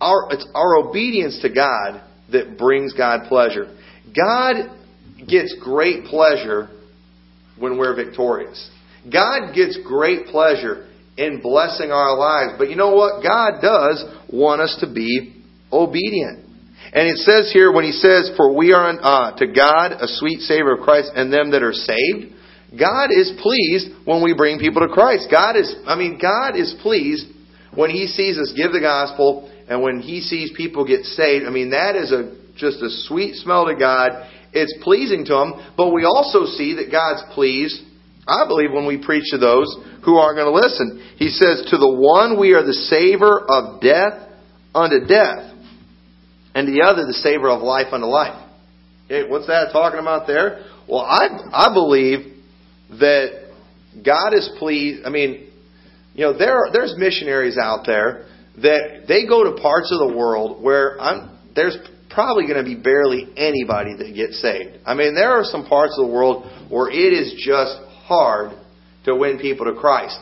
[0.00, 3.76] our, it's our obedience to God that brings God pleasure.
[4.14, 4.70] God
[5.28, 6.68] gets great pleasure
[7.58, 8.70] when we're victorious.
[9.10, 12.54] God gets great pleasure in blessing our lives.
[12.58, 13.22] But you know what?
[13.22, 16.44] God does want us to be obedient.
[16.92, 20.40] And it says here, when he says, For we are uh, to God a sweet
[20.40, 22.34] savor of Christ and them that are saved,
[22.78, 25.28] God is pleased when we bring people to Christ.
[25.30, 27.26] God is, I mean, God is pleased
[27.74, 31.46] when he sees us give the gospel and when he sees people get saved.
[31.46, 34.30] I mean, that is a, just a sweet smell to God.
[34.52, 35.52] It's pleasing to him.
[35.76, 37.82] But we also see that God's pleased
[38.26, 39.74] I believe when we preach to those
[40.04, 41.14] who aren't going to listen.
[41.16, 44.28] He says, To the one we are the savor of death
[44.74, 45.54] unto death,
[46.54, 48.42] and to the other the savor of life unto life.
[49.08, 50.64] Hey, what's that talking about there?
[50.88, 52.34] Well, I, I believe
[52.90, 53.52] that
[54.04, 55.04] God is pleased.
[55.06, 55.50] I mean,
[56.14, 58.26] you know, there are, there's missionaries out there
[58.62, 61.76] that they go to parts of the world where I'm, there's
[62.10, 64.80] probably going to be barely anybody that gets saved.
[64.86, 68.52] I mean, there are some parts of the world where it is just hard
[69.04, 70.18] to win people to Christ.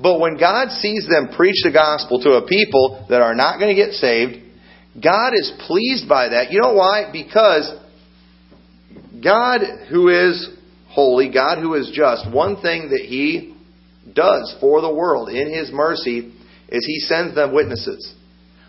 [0.00, 3.74] But when God sees them preach the gospel to a people that are not going
[3.74, 4.44] to get saved,
[5.02, 6.52] God is pleased by that.
[6.52, 7.10] You know why?
[7.12, 7.72] Because
[9.22, 9.60] God,
[9.90, 10.50] who is
[10.88, 13.56] holy, God, who is just, one thing that He
[14.14, 16.32] does for the world in His mercy
[16.68, 18.14] is He sends them witnesses.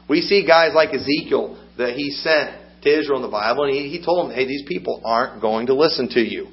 [0.10, 3.90] We see guys like Ezekiel that He sent to Israel in the Bible, and He,
[3.90, 6.48] he told them, hey, these people aren't going to listen to you.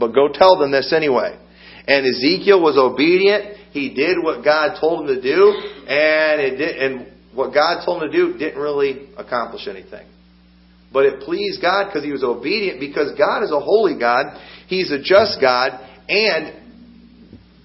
[0.00, 1.38] But go tell them this anyway.
[1.86, 3.58] And Ezekiel was obedient.
[3.72, 5.52] He did what God told him to do,
[5.86, 10.08] and it did, and what God told him to do didn't really accomplish anything.
[10.92, 14.40] But it pleased God because he was obedient, because God is a holy God.
[14.66, 15.78] He's a just God,
[16.08, 16.54] and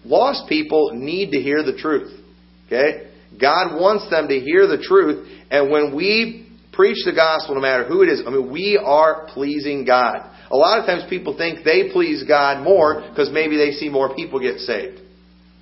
[0.06, 2.12] lost people need to hear the truth.
[2.68, 3.10] Okay?
[3.40, 7.86] God wants them to hear the truth, and when we preach the gospel, no matter
[7.86, 10.35] who it is, I mean, we are pleasing God.
[10.56, 14.16] A lot of times people think they please God more because maybe they see more
[14.16, 15.02] people get saved.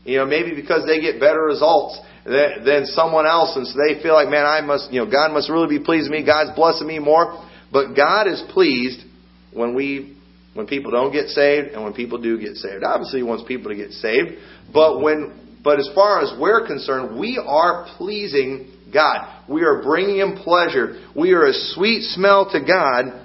[0.05, 4.03] You know, maybe because they get better results than, than someone else, and so they
[4.03, 6.23] feel like, man, I must, you know, God must really be pleased me.
[6.23, 7.43] God's blessing me more.
[7.71, 9.03] But God is pleased
[9.51, 10.15] when we,
[10.53, 12.83] when people don't get saved and when people do get saved.
[12.83, 14.37] Obviously, He wants people to get saved,
[14.71, 19.43] but when, but as far as we're concerned, we are pleasing God.
[19.49, 21.01] We are bringing Him pleasure.
[21.15, 23.22] We are a sweet smell to God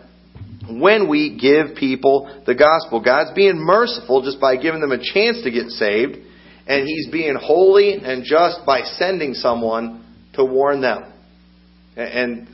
[0.69, 3.03] when we give people the gospel.
[3.03, 6.16] God's being merciful just by giving them a chance to get saved,
[6.66, 10.05] and He's being holy and just by sending someone
[10.35, 11.12] to warn them.
[11.97, 12.49] And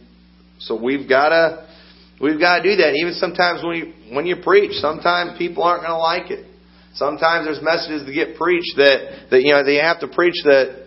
[0.59, 1.69] so we've got to
[2.21, 2.95] we've got to do that.
[2.95, 6.47] Even sometimes when you when you preach, sometimes people aren't going to like it.
[6.95, 10.85] Sometimes there's messages that get preached that that you know they have to preach that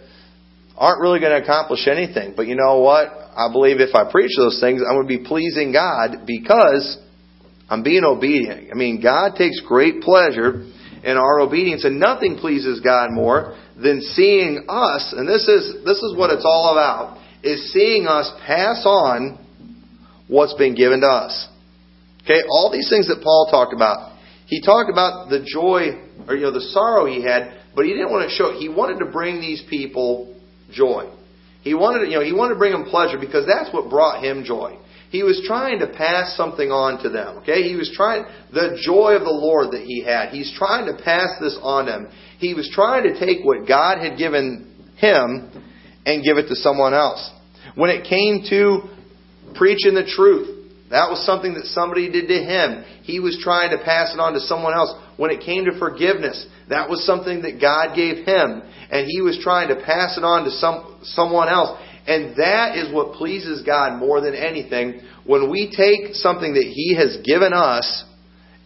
[0.78, 2.34] aren't really going to accomplish anything.
[2.36, 3.10] But you know what?
[3.36, 6.98] I believe if I preach those things, I'm going to be pleasing God because
[7.70, 8.70] I'm being obedient.
[8.72, 10.66] I mean, God takes great pleasure
[11.04, 15.98] in our obedience, and nothing pleases God more than seeing us, and this is this
[15.98, 19.46] is what it's all about, is seeing us pass on
[20.28, 21.48] what's been given to us.
[22.24, 24.18] Okay, all these things that Paul talked about.
[24.48, 28.12] He talked about the joy or you know the sorrow he had, but he didn't
[28.12, 28.60] want to show it.
[28.60, 30.36] He wanted to bring these people
[30.72, 31.10] joy.
[31.62, 34.44] He wanted, you know, he wanted to bring them pleasure because that's what brought him
[34.46, 34.78] joy.
[35.10, 37.38] He was trying to pass something on to them.
[37.40, 37.64] Okay?
[37.64, 41.30] He was trying, the joy of the Lord that he had, he's trying to pass
[41.40, 42.10] this on them.
[42.40, 45.52] He was trying to take what God had given him
[46.06, 47.32] and give it to someone else.
[47.76, 48.90] When it came to
[49.56, 50.58] preaching the truth,
[50.90, 52.84] that was something that somebody did to him.
[53.04, 54.96] He was trying to pass it on to someone else.
[55.18, 58.64] When it came to forgiveness, that was something that God gave him.
[58.90, 61.78] And he was trying to pass it on to some, someone else.
[62.08, 65.02] And that is what pleases God more than anything.
[65.26, 68.06] When we take something that He has given us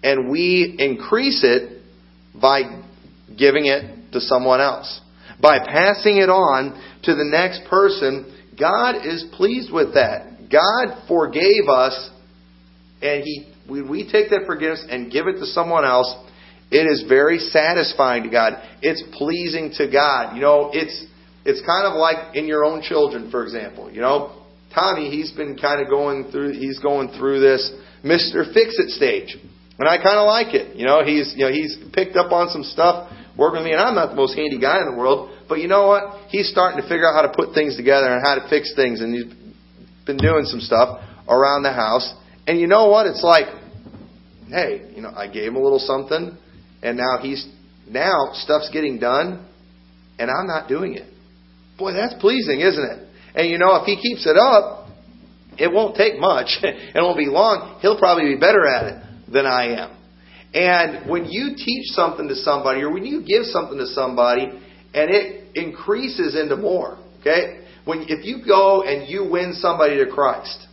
[0.03, 1.81] and we increase it
[2.39, 2.83] by
[3.37, 5.01] giving it to someone else.
[5.41, 10.49] By passing it on to the next person, God is pleased with that.
[10.51, 12.11] God forgave us
[13.01, 16.13] and He when we take that forgiveness and give it to someone else,
[16.71, 18.53] it is very satisfying to God.
[18.81, 20.35] It's pleasing to God.
[20.35, 21.05] You know, it's
[21.45, 23.91] it's kind of like in your own children, for example.
[23.91, 27.71] You know, Tommy, he's been kind of going through, he's going through this
[28.03, 28.51] Mr.
[28.53, 29.37] Fix It stage.
[29.79, 30.75] And I kind of like it.
[30.75, 33.81] You know, he's, you know, he's picked up on some stuff working with me, and
[33.81, 36.29] I'm not the most handy guy in the world, but you know what?
[36.29, 39.01] He's starting to figure out how to put things together and how to fix things,
[39.01, 39.33] and he's
[40.05, 42.13] been doing some stuff around the house.
[42.45, 43.07] And you know what?
[43.07, 43.47] It's like,
[44.49, 46.37] hey, you know, I gave him a little something,
[46.83, 47.47] and now he's,
[47.89, 49.45] now stuff's getting done,
[50.19, 51.11] and I'm not doing it.
[51.78, 53.07] Boy, that's pleasing, isn't it?
[53.36, 54.89] And you know, if he keeps it up,
[55.57, 56.59] it won't take much.
[56.63, 57.80] it won't be long.
[57.82, 59.97] He'll probably be better at it than I am.
[60.53, 64.47] And when you teach something to somebody or when you give something to somebody
[64.93, 67.61] and it increases into more, okay?
[67.86, 70.67] When if you go and you win somebody to Christ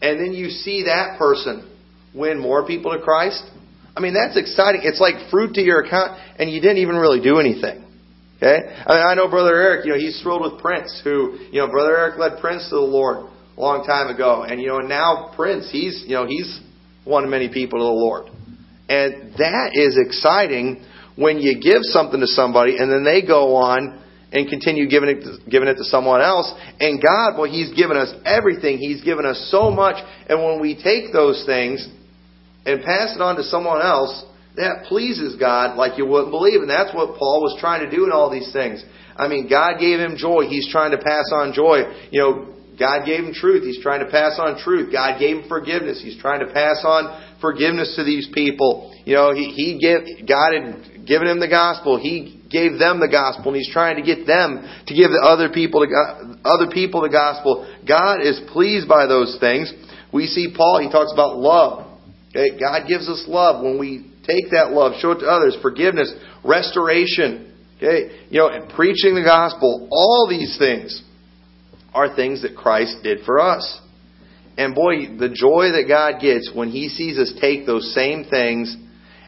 [0.00, 1.68] and then you see that person
[2.14, 3.42] win more people to Christ,
[3.94, 4.80] I mean that's exciting.
[4.84, 7.84] It's like fruit to your account and you didn't even really do anything.
[8.42, 8.58] Okay?
[8.86, 11.96] I, I know Brother Eric, you know, he's thrilled with Prince, who, you know, Brother
[11.96, 14.42] Eric led Prince to the Lord a long time ago.
[14.42, 16.60] And, you know, now Prince, he's, you know, he's
[17.06, 18.26] won many people to the Lord.
[18.88, 20.84] And that is exciting
[21.14, 25.48] when you give something to somebody and then they go on and continue giving it
[25.48, 26.52] giving it to someone else.
[26.80, 28.78] And God, well, He's given us everything.
[28.78, 29.96] He's given us so much.
[30.28, 31.86] And when we take those things
[32.64, 34.24] and pass it on to someone else,
[34.56, 36.60] that pleases God like you wouldn't believe.
[36.60, 38.84] And that's what Paul was trying to do in all these things.
[39.16, 40.44] I mean, God gave him joy.
[40.48, 41.84] He's trying to pass on joy.
[42.10, 43.64] You know, God gave him truth.
[43.64, 44.92] He's trying to pass on truth.
[44.92, 46.00] God gave him forgiveness.
[46.02, 48.94] He's trying to pass on forgiveness to these people.
[49.04, 51.98] You know, he, he gave, God had given him the gospel.
[51.98, 55.48] He gave them the gospel and he's trying to get them to give the other
[55.52, 55.88] people the,
[56.44, 57.68] other people the gospel.
[57.88, 59.72] God is pleased by those things.
[60.12, 61.88] We see Paul, he talks about love.
[62.34, 66.12] God gives us love when we take that love, show it to others, forgiveness,
[66.44, 68.26] restoration, okay?
[68.30, 71.02] You know, and preaching the gospel, all these things
[71.94, 73.80] are things that Christ did for us.
[74.56, 78.76] And boy, the joy that God gets when He sees us take those same things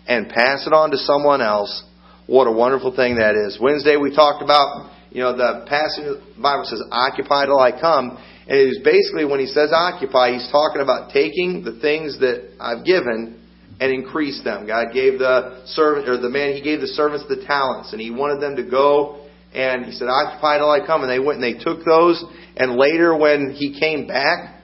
[0.06, 1.82] and pass it on to someone else,
[2.26, 3.58] what a wonderful thing that is.
[3.60, 7.72] Wednesday we talked about, you know, the passage of the Bible says, occupy till I
[7.72, 8.18] come.
[8.46, 12.56] And it is basically when he says occupy, he's talking about taking the things that
[12.60, 13.40] I've given
[13.80, 14.66] and increase them.
[14.66, 18.10] God gave the servant or the man he gave the servants the talents and he
[18.10, 21.44] wanted them to go and he said, Occupy till I come and they went and
[21.44, 22.22] they took those
[22.56, 24.54] and later when he came back,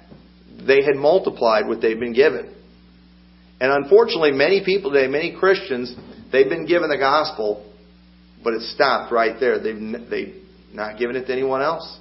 [0.66, 2.54] they had multiplied what they'd been given.
[3.60, 5.94] And unfortunately, many people today, many Christians,
[6.32, 7.70] they've been given the gospel,
[8.42, 9.58] but it stopped right there.
[9.58, 10.42] They've, they've
[10.72, 11.98] not given it to anyone else.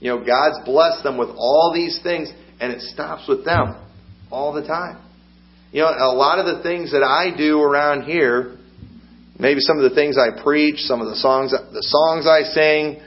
[0.00, 2.30] You know, God's blessed them with all these things,
[2.60, 3.76] and it stops with them
[4.30, 5.02] all the time.
[5.74, 8.56] You know, a lot of the things that I do around here,
[9.40, 13.02] maybe some of the things I preach, some of the songs, the songs I sing,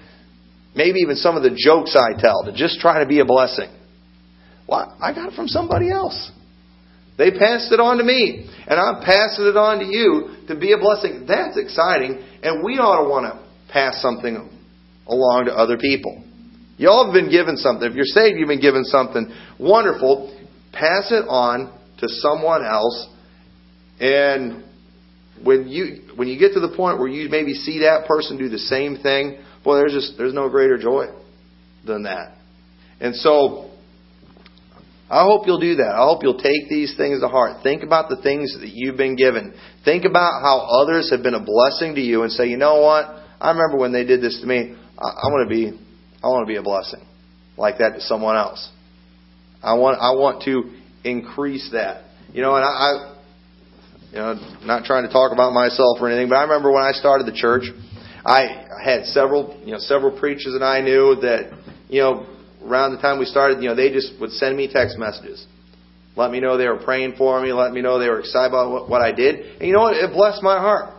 [0.75, 3.71] maybe even some of the jokes I tell to just try to be a blessing.
[4.67, 6.29] Well, I got it from somebody else.
[7.17, 10.73] They passed it on to me, and I'm passing it on to you to be
[10.73, 11.23] a blessing.
[11.25, 14.35] That's exciting, and we ought to want to pass something
[15.07, 16.21] along to other people.
[16.75, 17.89] You all have been given something.
[17.89, 20.35] If you're saved, you've been given something wonderful.
[20.73, 23.07] Pass it on to someone else,
[23.99, 24.63] and
[25.43, 28.49] when you when you get to the point where you maybe see that person do
[28.49, 31.05] the same thing, boy, there's just there's no greater joy
[31.85, 32.37] than that.
[32.99, 33.71] And so
[35.09, 35.95] I hope you'll do that.
[35.95, 37.63] I hope you'll take these things to heart.
[37.63, 39.53] Think about the things that you've been given.
[39.85, 43.05] Think about how others have been a blessing to you and say, you know what?
[43.39, 44.75] I remember when they did this to me.
[44.99, 45.79] I, I want to be,
[46.21, 47.05] I want to be a blessing
[47.55, 48.69] like that to someone else.
[49.63, 50.76] I want, I want to
[51.09, 52.03] increase that.
[52.33, 53.15] You know, and I,
[54.11, 56.91] you know, not trying to talk about myself or anything, but I remember when I
[56.91, 57.63] started the church,
[58.25, 61.51] I had several, you know, several preachers that I knew that,
[61.89, 62.27] you know,
[62.63, 65.45] around the time we started, you know, they just would send me text messages.
[66.15, 67.53] Let me know they were praying for me.
[67.53, 69.61] Let me know they were excited about what I did.
[69.61, 69.95] And you know what?
[69.95, 70.93] It blessed my heart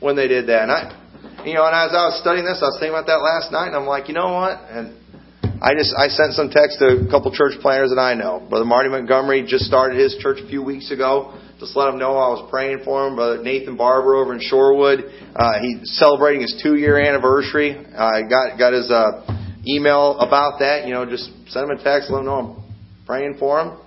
[0.00, 0.62] when they did that.
[0.62, 3.20] And I, you know, and as I was studying this, I was thinking about that
[3.22, 4.58] last night, and I'm like, you know what?
[4.70, 4.96] And
[5.62, 8.44] I just I sent some text to a couple church planners that I know.
[8.48, 11.38] Brother Marty Montgomery just started his church a few weeks ago.
[11.58, 13.16] Just let him know I was praying for him.
[13.16, 17.72] Brother Nathan Barber over in Shorewood, uh, he's celebrating his two year anniversary.
[17.74, 19.24] I uh, got got his uh,
[19.66, 23.36] email about that, you know, just send him a text, let them know I'm praying
[23.38, 23.78] for him.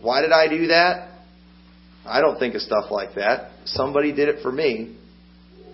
[0.00, 1.10] Why did I do that?
[2.04, 3.52] I don't think of stuff like that.
[3.66, 4.96] Somebody did it for me,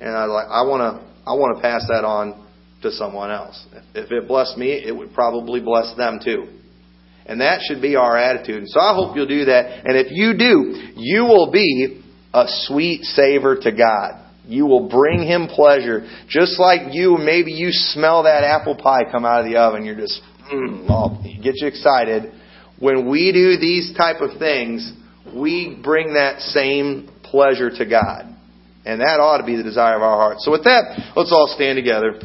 [0.00, 2.46] and I like I want to I want to pass that on
[2.82, 3.66] to someone else.
[3.94, 6.48] If it blessed me, it would probably bless them too.
[7.26, 8.56] And that should be our attitude.
[8.56, 9.84] And So I hope you'll do that.
[9.84, 12.02] And if you do, you will be
[12.34, 14.26] a sweet savor to God.
[14.46, 16.08] You will bring him pleasure.
[16.28, 19.84] Just like you, maybe you smell that apple pie come out of the oven.
[19.84, 20.20] You're just,
[20.52, 22.32] mm, well, get you excited.
[22.80, 24.92] When we do these type of things,
[25.36, 28.26] we bring that same pleasure to God.
[28.84, 30.44] And that ought to be the desire of our hearts.
[30.44, 32.18] So with that, let's all stand together.